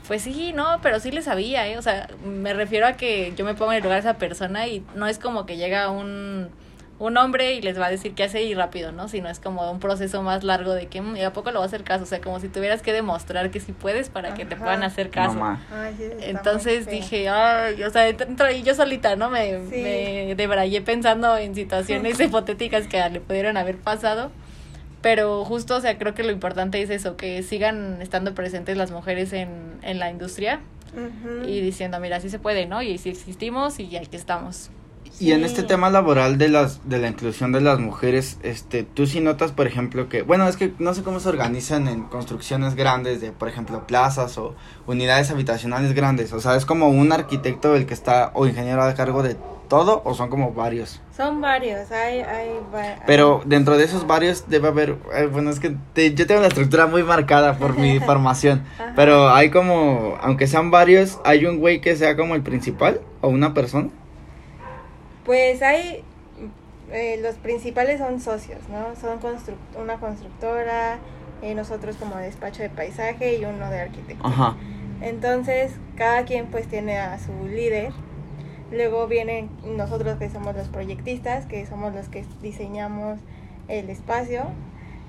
[0.06, 1.78] Pues sí, no, pero sí le sabía, ¿eh?
[1.78, 4.66] O sea, me refiero a que yo me pongo en el lugar de esa persona
[4.66, 6.50] y no es como que llega un,
[6.98, 9.08] un hombre y les va a decir qué hacer y rápido, ¿no?
[9.08, 11.64] Sino es como un proceso más largo de que, "Mm, ¿y a poco lo va
[11.64, 12.02] a hacer caso?
[12.02, 15.08] O sea, como si tuvieras que demostrar que sí puedes para que te puedan hacer
[15.08, 15.36] caso.
[15.36, 15.58] No.
[15.74, 19.30] Ay, sí, Entonces dije, ay, o sea, dentro y yo solita, ¿no?
[19.30, 19.80] Me, Sí.
[19.80, 24.30] me debrayé pensando en situaciones hipotéticas que le pudieran haber pasado.
[25.04, 28.90] Pero justo, o sea, creo que lo importante es eso, que sigan estando presentes las
[28.90, 29.50] mujeres en,
[29.82, 30.60] en la industria
[31.46, 32.80] y diciendo, mira, sí se puede, ¿no?
[32.80, 34.70] Y sí existimos y aquí estamos.
[35.20, 39.06] Y en este tema laboral de las de la inclusión de las mujeres, este, tú
[39.06, 42.74] sí notas, por ejemplo, que, bueno, es que no sé cómo se organizan en construcciones
[42.74, 44.54] grandes de, por ejemplo, plazas o
[44.86, 46.32] unidades habitacionales grandes.
[46.32, 49.36] O sea, es como un arquitecto el que está o ingeniero a cargo de
[49.74, 51.00] todo o son como varios.
[51.16, 55.58] Son varios, hay, hay, va- Pero dentro de esos varios debe haber, eh, bueno, es
[55.58, 58.92] que te- yo tengo la estructura muy marcada por mi formación, Ajá.
[58.94, 63.28] pero hay como, aunque sean varios, hay un güey que sea como el principal o
[63.28, 63.88] una persona.
[65.24, 66.04] Pues hay,
[66.92, 68.94] eh, los principales son socios, ¿no?
[69.00, 70.98] Son construc- una constructora,
[71.42, 74.28] eh, nosotros como despacho de paisaje y uno de arquitectura.
[74.28, 74.56] Ajá.
[75.00, 77.92] Entonces, cada quien pues tiene a su líder.
[78.72, 83.18] Luego vienen nosotros que somos los proyectistas, que somos los que diseñamos
[83.68, 84.44] el espacio,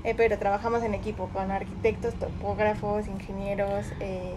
[0.03, 3.85] eh, pero trabajamos en equipo con arquitectos, topógrafos, ingenieros.
[3.99, 4.33] eh,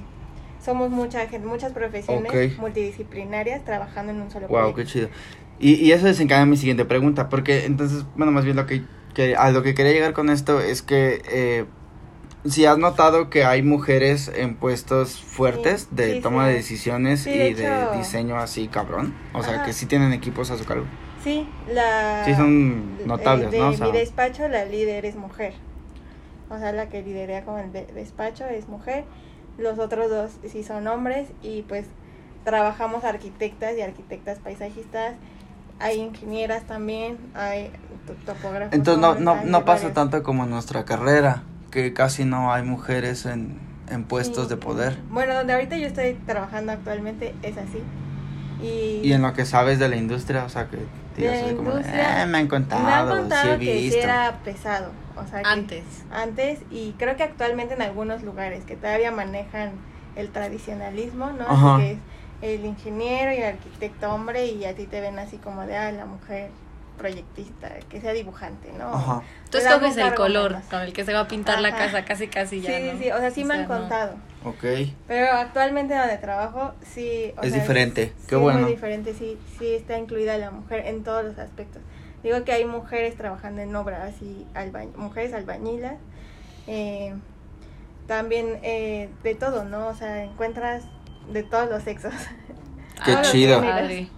[0.64, 4.92] somos mucha gente, muchas profesiones multidisciplinarias trabajando en un solo Wow, qué proyecto.
[4.92, 5.08] chido.
[5.60, 8.82] Y, y eso desencadena mi siguiente pregunta, porque entonces, bueno, más bien lo que,
[9.14, 11.64] que a lo que quería llegar con esto es que eh,
[12.44, 16.48] si has notado que hay mujeres en puestos fuertes Sí, de sí, toma sí.
[16.50, 19.64] de decisiones y de diseño así cabrón, o sea, Ajá.
[19.64, 20.86] que sí tienen equipos a su cargo.
[21.24, 22.22] Sí, la...
[22.24, 23.68] Sí, son eh, notables, de ¿no?
[23.70, 25.52] O sea- mi despacho la líder es mujer.
[26.48, 29.04] O sea, la que liderea como el de- despacho es mujer.
[29.58, 31.86] Los otros dos sí son hombres y pues
[32.44, 35.14] trabajamos arquitectas y arquitectas paisajistas.
[35.80, 37.70] Hay ingenieras también, hay
[38.06, 38.72] to- topógrafos.
[38.72, 43.26] Entonces no, no, no pasa tanto como en nuestra carrera, que casi no hay mujeres
[43.26, 43.58] en,
[43.90, 44.50] en puestos Sí.
[44.50, 44.98] de poder.
[45.10, 47.82] Bueno, donde ahorita yo estoy trabajando actualmente es así.
[48.62, 50.78] Y, Y en lo que sabes de la industria, o sea, que
[51.16, 54.90] digas así como, "Eh, me han contado, me han sí he que sí era pesado.
[55.16, 55.84] O sea, que Antes.
[56.12, 59.72] antes y creo que actualmente en algunos lugares que todavía manejan
[60.16, 61.46] el tradicionalismo, ¿no?
[61.48, 61.98] Así que es
[62.60, 65.90] el ingeniero y el arquitecto hombre y a ti te ven así como de, ah,
[65.92, 66.50] la mujer
[66.98, 68.92] proyectista, que sea dibujante, ¿no?
[68.92, 69.22] Ajá.
[69.50, 70.66] Tú escoges el color menos.
[70.66, 72.92] con el que se va a pintar la casa casi casi ya, Sí, ¿no?
[72.92, 73.68] sí, sí, o sea, sí me han no.
[73.68, 74.16] contado.
[74.44, 74.64] Ok.
[75.06, 77.32] Pero actualmente donde trabajo, sí.
[77.38, 78.60] o Es sea, diferente, qué sí, bueno.
[78.60, 81.80] muy diferente, sí, sí está incluida la mujer en todos los aspectos.
[82.22, 85.94] Digo que hay mujeres trabajando en obras y alba- mujeres albañilas.
[86.66, 87.14] eh,
[88.06, 89.88] también eh, de todo, ¿no?
[89.88, 90.84] O sea, encuentras
[91.30, 92.12] de todos los sexos.
[93.04, 93.60] Qué los chido.
[93.60, 94.08] Padre.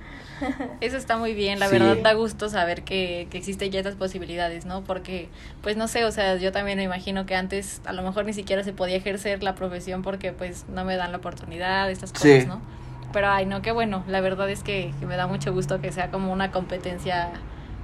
[0.81, 1.73] Eso está muy bien, la Sí.
[1.79, 4.83] verdad da gusto saber que, que existen ya estas posibilidades, ¿no?
[4.83, 5.29] Porque,
[5.63, 8.33] pues no sé, o sea, yo también me imagino que antes a lo mejor ni
[8.33, 12.43] siquiera se podía ejercer la profesión porque pues no me dan la oportunidad, estas cosas,
[12.43, 12.47] Sí.
[12.47, 12.61] ¿no?
[13.13, 15.91] Pero ay, no, qué bueno, la verdad es que, que me da mucho gusto que
[15.93, 17.31] sea como una competencia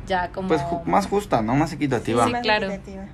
[0.06, 0.46] ya como...
[0.48, 1.56] Pues ju- más justa, ¿no?
[1.56, 2.24] Más equitativa.
[2.26, 2.66] Sí, más claro.
[2.68, 3.04] equitativa.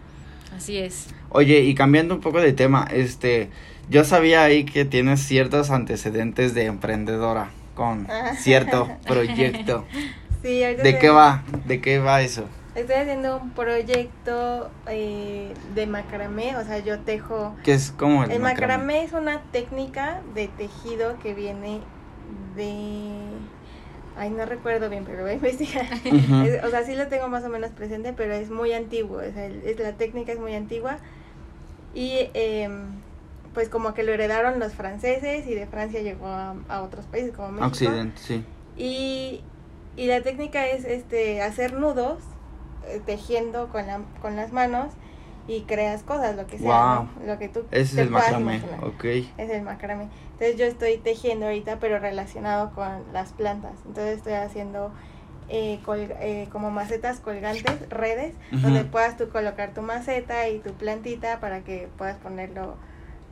[0.55, 1.09] Así es.
[1.31, 3.49] Oye, y cambiando un poco de tema, este,
[3.89, 8.35] yo sabía ahí que tienes ciertos antecedentes de emprendedora con Ah.
[8.37, 9.85] cierto proyecto.
[10.43, 11.43] Sí, ¿De estoy- qué va?
[11.67, 12.45] ¿De qué va eso?
[12.75, 18.31] Estoy haciendo un proyecto eh, de macramé, o sea, yo tejo ¿Qué es como el,
[18.33, 18.77] El macramé?
[18.77, 21.81] macramé es una técnica de tejido que viene
[22.57, 23.39] de...
[24.17, 25.85] Ay, no recuerdo bien, pero voy a investigar.
[26.07, 26.43] Ujú.
[26.47, 29.19] Es- o sea, sí lo tengo más o menos presente, pero es muy antiguo.
[29.19, 30.97] O sea, es, la técnica es muy antigua.
[31.95, 33.03] Y em,
[33.55, 37.33] pues como que lo heredaron los franceses y de Francia llegó a, a otros países
[37.35, 37.67] como México.
[37.67, 38.45] Occidente, sí.
[38.77, 39.43] Y,
[39.97, 42.19] y la técnica es este hacer nudos
[42.89, 44.93] eh, tejiendo con, la, con las manos
[45.49, 47.09] y creas cosas, lo que sea, Wow.
[47.21, 47.27] ¿no?
[47.27, 48.85] Lo que tú Ese es el macramé, imaginar.
[48.85, 49.05] ok.
[49.39, 50.09] Es el macramé.
[50.33, 53.73] Entonces yo estoy tejiendo ahorita, pero relacionado con las plantas.
[53.87, 54.93] Entonces estoy haciendo
[55.49, 60.73] eh, colga- eh, como macetas colgantes, redes, donde puedas tú colocar tu maceta y tu
[60.73, 62.77] plantita para que puedas ponerlo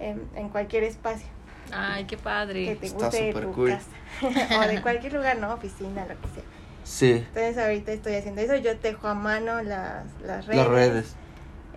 [0.01, 1.29] en, en cualquier espacio
[1.73, 2.75] Ay, qué que padre.
[2.77, 3.71] te Está guste tu cool.
[3.71, 5.53] casa o de cualquier lugar, ¿no?
[5.55, 6.43] Oficina, lo que sea.
[6.83, 10.57] Sí, Entonces ahorita estoy haciendo eso, yo tejo a mano las, las redes.
[10.57, 11.17] las redes.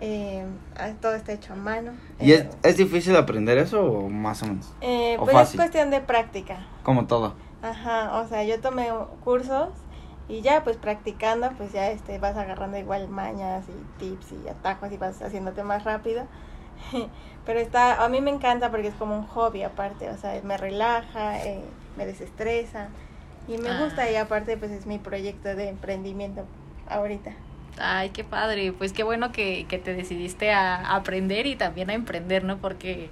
[0.00, 0.44] eh,
[0.76, 1.92] ah, todo está hecho a mano.
[2.18, 4.72] ¿Y es, Eh, es difícil aprender eso o más o menos?
[4.80, 5.60] eh, o pues fácil?
[5.60, 6.66] es cuestión de práctica.
[6.82, 7.34] Como todo.
[7.62, 8.88] Ajá, o sea, yo tomé
[9.22, 9.68] cursos
[10.28, 14.90] y ya pues practicando pues ya este vas agarrando igual mañas y tips y atajos
[14.90, 16.26] y vas haciéndote más rápido.
[17.46, 20.56] Pero está, a mí me encanta porque es como un hobby aparte, o sea, me
[20.56, 21.60] relaja, eh,
[21.96, 22.88] me desestresa
[23.48, 23.78] y me Ah.
[23.82, 26.44] gusta y aparte pues es mi proyecto de emprendimiento
[26.88, 27.32] ahorita.
[27.78, 28.72] Ay, qué padre.
[28.72, 32.58] Pues qué bueno que, que te decidiste a aprender y también a emprender, ¿no?
[32.58, 33.10] Porque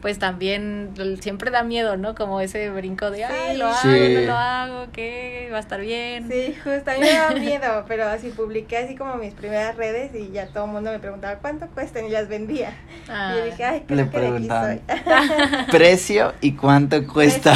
[0.00, 0.90] pues también
[1.20, 2.14] siempre da miedo, ¿no?
[2.14, 4.14] Como ese brinco de, ay, lo hago, Sí.
[4.14, 5.48] no lo hago, ¿qué?
[5.52, 6.28] ¿Va a estar bien?
[6.30, 10.12] Sí, justo, a mí me daba miedo, pero así publiqué así como mis primeras redes
[10.14, 12.72] y ya todo el mundo me preguntaba cuánto cuestan y las vendía.
[13.08, 13.32] Ah.
[13.34, 15.66] Y yo dije, ay, Le creo que de aquí soy.
[15.70, 17.52] Precio y cuánto cuesta.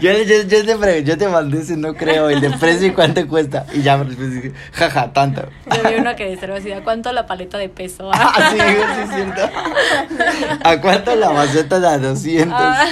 [0.00, 2.92] yo, yo, yo, te pre- yo te mandé ese, no creo, el de precio y
[2.92, 3.66] cuánto cuesta.
[3.72, 5.48] Y ya después dije, jaja, tanto.
[5.74, 8.10] Yo vi uno que decía así, ¿a cuánto la paleta de peso?
[8.18, 9.50] Ah, sí, sí, es cierto.
[10.64, 12.52] ¿A cuánto la maceta de a 200?
[12.58, 12.84] Ah.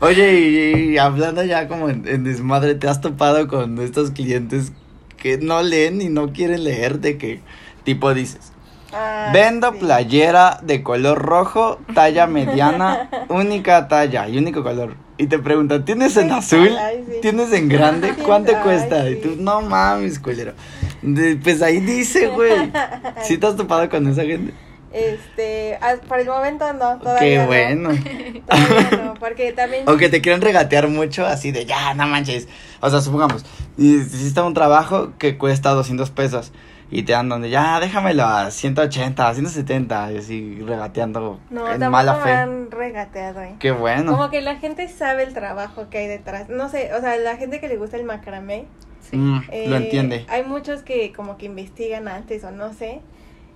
[0.00, 4.72] Oye, y, y hablando ya como en, en desmadre, ¿te has topado con estos clientes
[5.16, 7.40] que no leen y no quieren leer de que
[7.84, 8.52] tipo dices?
[8.92, 9.78] Ah, Vendo sí.
[9.80, 14.94] playera de color rojo, talla mediana, única talla y único color.
[15.16, 16.76] Y te preguntan, ¿tienes en azul?
[16.76, 17.14] Ay, sí.
[17.22, 18.14] ¿Tienes en grande?
[18.24, 19.08] ¿Cuánto ay, cuesta?
[19.08, 20.54] Y tú, no mames, culero.
[21.02, 22.72] De- Pues ahí dice, güey.
[23.22, 24.52] ¿Sí te has topado con esa gente?
[24.94, 27.46] Este, ah, por el momento no, todavía Qué no.
[27.46, 27.88] bueno.
[28.46, 29.82] Todavía no, porque también...
[29.88, 32.46] O que te quieren regatear mucho, así de ya, no manches.
[32.80, 33.44] O sea, supongamos,
[33.76, 36.52] hiciste un trabajo que cuesta 200 pesos
[36.92, 41.90] y te dan donde ya, déjamelo a 180, a 170, y así regateando No, en
[41.90, 42.30] mala me fe.
[42.30, 43.56] han regateado, eh.
[43.58, 44.12] Qué bueno.
[44.12, 46.48] Como que la gente sabe el trabajo que hay detrás.
[46.48, 48.66] No sé, o sea, la gente que le gusta el macramé.
[49.00, 49.16] Sí.
[49.16, 50.24] Mm, eh, lo entiende.
[50.28, 53.00] Hay muchos que como que investigan antes o no sé.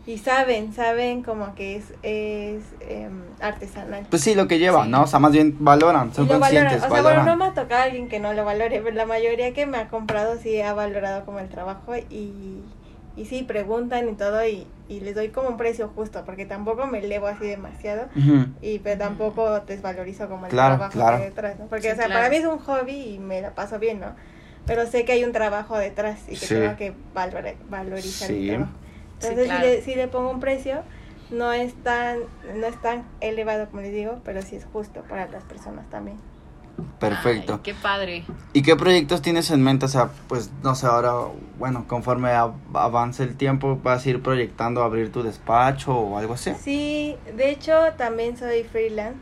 [0.09, 4.06] Y saben, saben como que es, es em, artesanal.
[4.09, 4.90] Pues sí, lo que lleva, Sí.
[4.90, 5.02] ¿no?
[5.02, 6.76] O sea, más bien valoran, son conscientes, valoran.
[6.76, 7.24] O sea, valoran.
[7.26, 9.76] bueno, no me ha tocado alguien que no lo valore, pero la mayoría que me
[9.76, 12.62] ha comprado sí ha valorado como el trabajo y,
[13.16, 16.86] y sí preguntan y todo y, y les doy como un precio justo, porque tampoco
[16.86, 18.09] me elevo así demasiado
[18.62, 21.16] y pero tampoco desvalorizo como el Claro, trabajo claro.
[21.18, 21.66] que hay detrás, ¿no?
[21.66, 22.20] Porque, Sí, o sea, claro.
[22.20, 24.14] para mí es un hobby y me la paso bien, ¿no?
[24.64, 26.54] Pero sé que hay un trabajo detrás y que Sí.
[26.54, 28.48] tengo que valore- valorizar Sí.
[28.48, 28.72] el trabajo.
[29.20, 29.64] Sí, Entonces, claro.
[29.64, 30.82] si, le, si le pongo un precio,
[31.30, 32.20] no es tan
[32.56, 36.18] no es tan elevado como les digo, pero sí es justo para las personas también.
[36.98, 37.54] Perfecto.
[37.54, 38.24] Ay, qué padre.
[38.52, 39.84] ¿Y qué proyectos tienes en mente?
[39.86, 41.12] O sea, pues no sé, ahora,
[41.58, 46.34] bueno, conforme a- avance el tiempo, ¿vas a ir proyectando abrir tu despacho o algo
[46.34, 46.52] así?
[46.54, 49.20] Sí, de hecho también soy freelance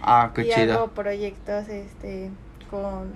[0.00, 0.74] Ah, qué y chido.
[0.74, 2.30] hago proyectos este
[2.70, 3.12] con,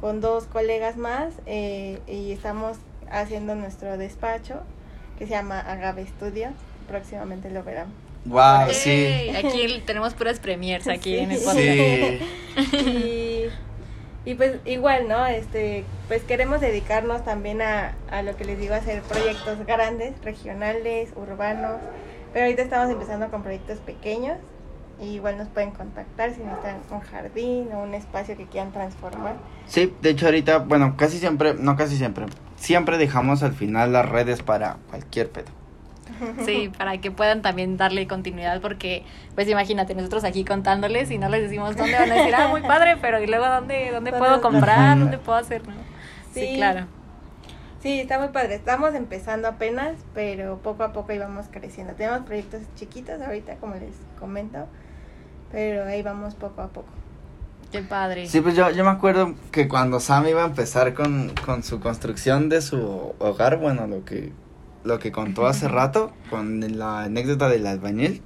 [0.00, 2.76] con dos colegas más eh, y estamos
[3.10, 4.60] haciendo nuestro despacho
[5.18, 6.48] que se llama Agave Studio.
[6.88, 7.86] Próximamente lo verán.
[8.26, 9.36] Wow, Ey, sí.
[9.36, 11.18] Aquí tenemos puras premiers aquí Sí.
[11.18, 12.70] en el podcast.
[12.70, 13.46] Sí.
[14.24, 15.26] y, y pues igual, ¿no?
[15.26, 20.14] Este, pues queremos dedicarnos también a, a lo que les digo, a hacer proyectos grandes,
[20.22, 21.76] regionales, urbanos.
[22.32, 24.38] Pero ahorita estamos empezando con proyectos pequeños.
[25.00, 29.34] Y igual nos pueden contactar si necesitan un jardín o un espacio que quieran transformar.
[29.66, 32.26] Sí, de hecho ahorita, bueno, casi siempre, no casi siempre,
[32.64, 35.50] siempre dejamos al final las redes para cualquier pedo.
[36.44, 39.04] Sí, para que puedan también darle continuidad, porque,
[39.34, 42.62] pues imagínate, nosotros aquí contándoles y no les decimos dónde van a decir, ah, muy
[42.62, 45.74] padre, pero y luego dónde, dónde ¿Dónde puedo comprar, dónde puedo hacer, ¿no?
[46.32, 46.54] Sí, Sí.
[46.56, 46.86] claro.
[47.82, 48.54] Sí, está muy padre.
[48.54, 51.92] Estamos empezando apenas, pero poco a poco íbamos creciendo.
[51.92, 54.66] Tenemos proyectos chiquitos ahorita, como les comento,
[55.52, 56.88] pero ahí vamos poco a poco.
[57.74, 58.28] Qué padre.
[58.28, 61.80] Sí, pues yo, yo me acuerdo que cuando Sam iba a empezar con, con su
[61.80, 64.32] construcción de su hogar, bueno, lo que,
[64.84, 68.22] lo que contó hace rato, con la anécdota del albañil,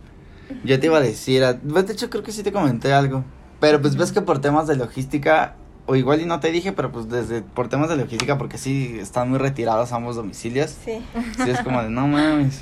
[0.65, 3.25] yo te iba a decir, a- pues, de hecho creo que sí te comenté algo,
[3.59, 5.55] pero pues ves que por temas de logística,
[5.87, 8.99] o igual y no te dije, pero pues desde por temas de logística, porque sí
[9.01, 11.03] están muy retirados ambos domicilios, Sí.
[11.43, 12.57] sí es como de no mames.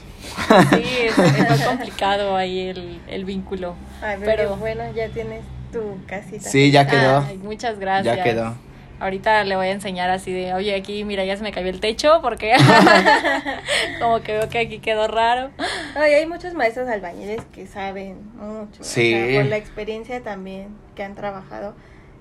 [0.70, 3.74] Sí, es, es más complicado ahí el, el vínculo.
[4.00, 6.48] Ay, pero, Pero- bueno, ya tienes tu casita.
[6.48, 8.16] Sí, ya quedó, Ay, muchas gracias.
[8.16, 8.54] ya quedó.
[8.98, 11.80] Ahorita le voy a enseñar así de, oye, aquí, mira, ya se me cayó el
[11.80, 12.54] techo porque
[14.00, 15.50] como que veo que aquí quedó raro.
[15.94, 18.80] Ay, hay muchos maestros albañiles que saben mucho.
[18.80, 19.10] o Sí.
[19.12, 21.74] sea, por la experiencia también que han trabajado.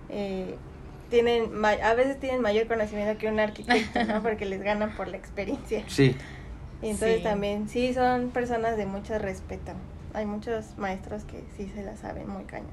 [0.09, 0.55] eh,
[1.09, 4.21] tienen ma- a veces tienen mayor conocimiento que un arquitecto, ¿no?
[4.23, 5.83] Porque les ganan por la experiencia.
[5.87, 6.15] Sí,
[6.81, 7.23] Y entonces Sí.
[7.23, 9.71] también, sí, son personas de mucho respeto.
[10.13, 12.69] Hay muchos maestros que sí se la saben muy cañón.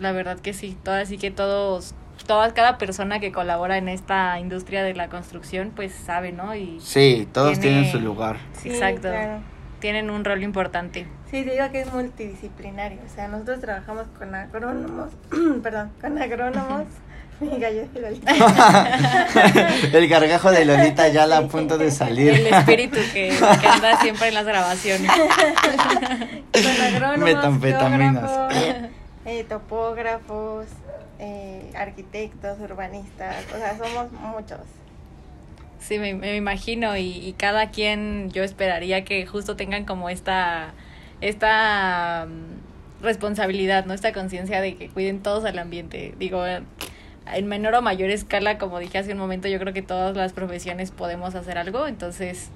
[0.00, 1.94] La verdad que sí, todo, así que todos,
[2.26, 6.54] todas, cada persona que colabora en esta industria de la construcción, pues sabe, ¿no?
[6.54, 8.38] Y sí, todos Tiene- tienen su lugar.
[8.54, 9.02] Sí, Exacto.
[9.08, 9.40] claro.
[9.78, 11.06] tienen un rol importante.
[11.30, 12.98] Sí, te digo que es multidisciplinario.
[13.06, 15.10] O sea, nosotros trabajamos con agrónomos,
[15.62, 16.84] perdón, con agrónomos.
[17.40, 18.34] Mi gallo de Lolita.
[19.94, 22.34] el gargajo de Lolita ya a punto de salir.
[22.34, 25.10] El espíritu que, que anda siempre en las grabaciones.
[26.52, 28.30] con agrónomos, Metanfetaminas.
[28.30, 28.90] geógrafos,
[29.24, 30.66] eh, topógrafos,
[31.18, 33.44] eh, arquitectos, urbanistas.
[33.54, 34.60] O sea, somos muchos.
[35.78, 40.74] Sí, me, me imagino y, y cada quien yo esperaría que justo tengan como esta,
[41.20, 43.94] esta mm, responsabilidad, ¿no?
[43.94, 46.14] Esta conciencia de que cuiden todos al ambiente.
[46.18, 50.16] Digo, en menor o mayor escala, como dije hace un momento, yo creo que todas
[50.16, 52.50] las profesiones podemos hacer algo, entonces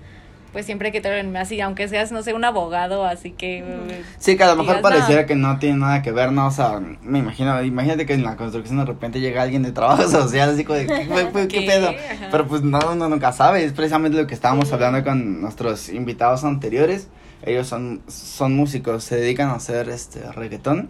[0.55, 3.59] pues siempre que te hablen así, aunque seas, no sé, un abogado, así que...
[3.59, 5.27] eh, Sí, que a lo mejor digas, pareciera "No".
[5.27, 6.47] que no tiene nada que ver, ¿no?
[6.47, 10.03] O sea, me imagino, imagínate que en la construcción de repente llega alguien de trabajo
[10.09, 11.67] social, así como de, ¿qué, qué- qué ¿Qué?
[11.67, 11.89] pedo?
[11.89, 12.29] Ajá.
[12.31, 16.45] Pero pues no, uno nunca sabe, es precisamente lo que estábamos hablando con nuestros invitados
[16.45, 17.09] anteriores.
[17.45, 20.89] Ellos son, son músicos, se dedican a hacer este reggaetón.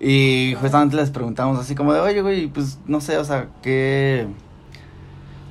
[0.00, 4.26] Y justamente les preguntamos así como de, oye, güey, pues no sé, o sea, ¿qué...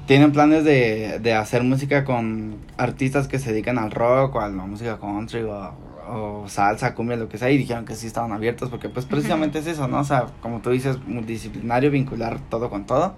[0.07, 4.49] ¿Tienen planes de, de hacer música con artistas que se dedican al rock o a
[4.49, 5.71] la música country o,
[6.09, 7.49] o salsa, cumbia, lo que sea?
[7.49, 9.99] Y dijeron que sí estaban abiertos porque pues precisamente es eso, ¿no?
[9.99, 13.15] O sea, como tú dices, multidisciplinario, vincular todo con todo.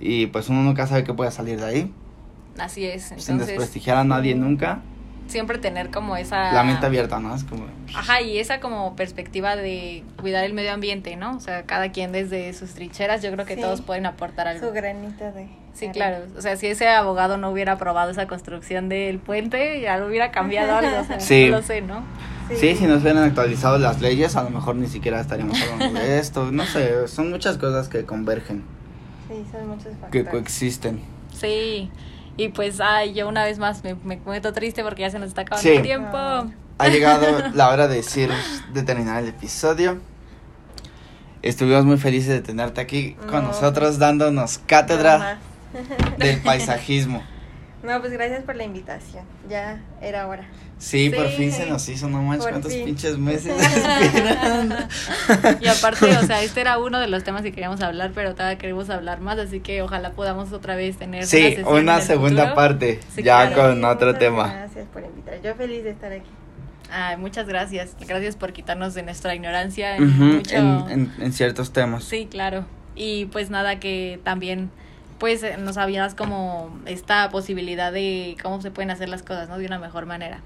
[0.00, 1.94] Y pues uno nunca sabe qué puede salir de ahí.
[2.58, 4.80] Así es, Sin entonces desprestigiar a nadie nunca.
[5.28, 6.52] siempre tener como esa...
[6.52, 7.32] La mente abierta, ¿no?
[7.34, 7.64] Es como...
[7.94, 11.36] Ajá, y esa como perspectiva de cuidar el medio ambiente, ¿no?
[11.36, 13.60] O sea, cada quien desde sus trincheras, yo creo que Sí.
[13.60, 14.66] todos pueden aportar algo.
[14.66, 15.48] Su granito de.
[15.74, 16.18] Sí, claro.
[16.36, 20.30] O sea, si ese abogado no hubiera aprobado esa construcción del puente, ya lo hubiera
[20.30, 21.00] cambiado algo.
[21.00, 21.46] O sea, Sí.
[21.50, 22.02] no lo sé, ¿no?
[22.54, 26.18] Sí, si nos hubieran actualizado las leyes, a lo mejor ni siquiera estaríamos hablando de
[26.20, 26.52] esto.
[26.52, 28.62] No sé, son muchas cosas que convergen,
[29.28, 30.10] Sí, son muchos factores.
[30.10, 31.00] que coexisten.
[31.32, 31.90] Sí.
[32.36, 35.28] Y pues, ay, yo una vez más me, me meto triste porque ya se nos
[35.28, 35.76] está acabando Sí.
[35.76, 36.16] el tiempo.
[36.16, 36.46] Ah.
[36.78, 38.30] Ha llegado la hora de decir,
[38.74, 39.98] de terminar el episodio.
[41.42, 43.48] Estuvimos muy felices de tenerte aquí con No.
[43.48, 45.38] nosotros dándonos cátedra más.
[46.18, 47.22] del paisajismo.
[47.82, 49.24] No, pues gracias por la invitación.
[49.48, 50.44] Ya era hora.
[50.78, 52.84] Sí, por fin se nos hizo, no manches, cuántos fin.
[52.84, 53.54] pinches meses
[54.02, 54.76] esperando.
[55.60, 58.56] Y aparte, o sea, este era uno de los temas que queríamos hablar, pero todavía
[58.58, 62.54] queremos hablar más, así que ojalá podamos otra vez tener Sí, una el segunda futuro.
[62.54, 63.70] parte, Sí, ya claro.
[63.72, 64.52] con otro muchas tema.
[64.52, 65.42] Gracias por invitar.
[65.42, 66.30] Yo feliz de estar aquí.
[66.92, 67.96] Ay, muchas gracias.
[68.06, 69.96] Gracias por quitarnos de nuestra ignorancia.
[69.96, 72.04] en Ujú, mucho- en, en, en ciertos temas.
[72.04, 72.64] Sí, claro.
[72.94, 74.70] Y pues nada, que también
[75.22, 79.56] pues eh, nos habías como esta posibilidad de cómo se pueden hacer las cosas, ¿no?
[79.56, 80.40] De una mejor manera.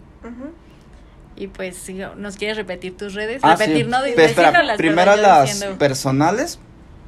[1.34, 3.62] Y pues si nos quieres repetir tus redes, Ah, sí.
[3.64, 3.96] repetir, ¿no?
[4.02, 5.78] Pero espera, Decírnoslas, primero las diciendo.
[5.78, 6.58] personales,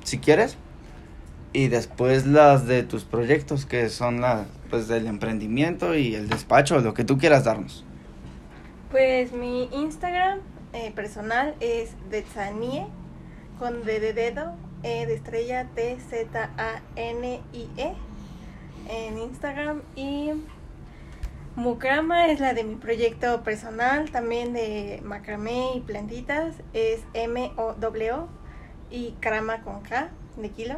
[0.03, 0.57] si quieres,
[1.53, 6.79] y después las de tus proyectos, que son las pues del emprendimiento y el despacho,
[6.81, 7.85] lo que tú quieras darnos.
[8.91, 10.39] Pues mi Instagram
[10.73, 12.87] eh, personal es Detsanie
[13.59, 17.95] con D de dedo, E de estrella, T Z A N I E
[18.89, 20.31] en Instagram y
[21.57, 27.74] Mukrama es la de mi proyecto personal, también de macramé y plantitas, es M O
[27.74, 28.29] W O
[28.91, 30.76] y Krama con K de kilo.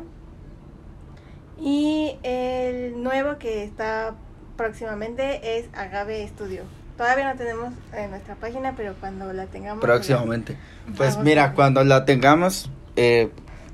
[1.60, 4.14] Y el nuevo que está
[4.56, 6.62] próximamente es Agave Studio.
[6.96, 9.82] Todavía no tenemos en nuestra página, pero cuando la tengamos.
[9.82, 10.56] Próximamente.
[10.96, 13.30] Pues mira, cuando la tengamos, eh,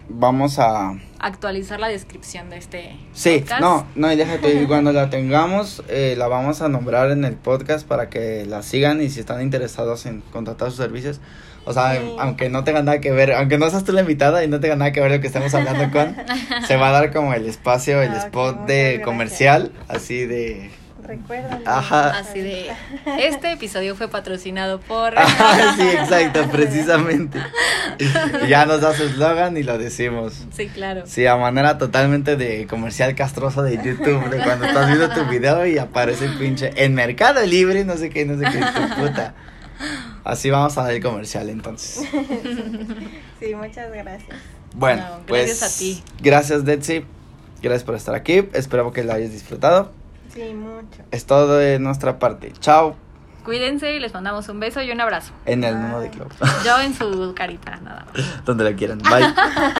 [0.09, 0.95] vamos a...
[1.19, 3.61] Actualizar la descripción de este Sí, podcast.
[3.61, 7.35] no, no, y déjate, y cuando la tengamos, eh, la vamos a nombrar en el
[7.35, 11.21] podcast para que la sigan y si están interesados en contratar sus servicios.
[11.65, 12.15] O sea, Sí.
[12.21, 14.77] aunque no tenga nada que ver, aunque no seas tú la invitada y no tenga
[14.77, 16.15] nada que ver lo que estamos hablando con,
[16.69, 20.71] se va a dar como el espacio, el Ah, spot de comercial, así de...
[21.07, 21.63] Recuerdan.
[21.65, 22.19] Ajá.
[22.19, 22.71] Así de,
[23.19, 25.17] este episodio fue patrocinado por...
[25.17, 27.41] Ajá, sí, exacto, precisamente.
[28.49, 30.47] Ya nos da su eslogan y lo decimos.
[30.53, 31.03] Sí, claro.
[31.07, 35.67] Sí, a manera totalmente de comercial castroso de YouTube, de cuando estás viendo tu video
[35.67, 39.35] y aparece el pinche en Mercado Libre, no sé qué, no sé qué, tu puta.
[40.25, 42.09] Así vamos a dar el comercial entonces.
[43.39, 44.37] Sí, muchas gracias.
[44.75, 46.03] Bueno, No, pues gracias a ti.
[46.21, 47.05] Gracias, Detsy.
[47.63, 48.49] Gracias por estar aquí.
[48.53, 49.93] Espero que lo hayas disfrutado.
[50.37, 51.03] Sí, mucho.
[51.11, 52.53] Es todo de nuestra parte.
[52.61, 52.95] Chao.
[53.45, 55.33] Cuídense y les mandamos un beso y un abrazo.
[55.47, 55.83] En el Bye.
[55.83, 56.29] nuevo de Club.
[56.65, 58.45] Yo en su carita, nada más.
[58.45, 58.99] Donde la quieran.
[58.99, 59.25] Bye.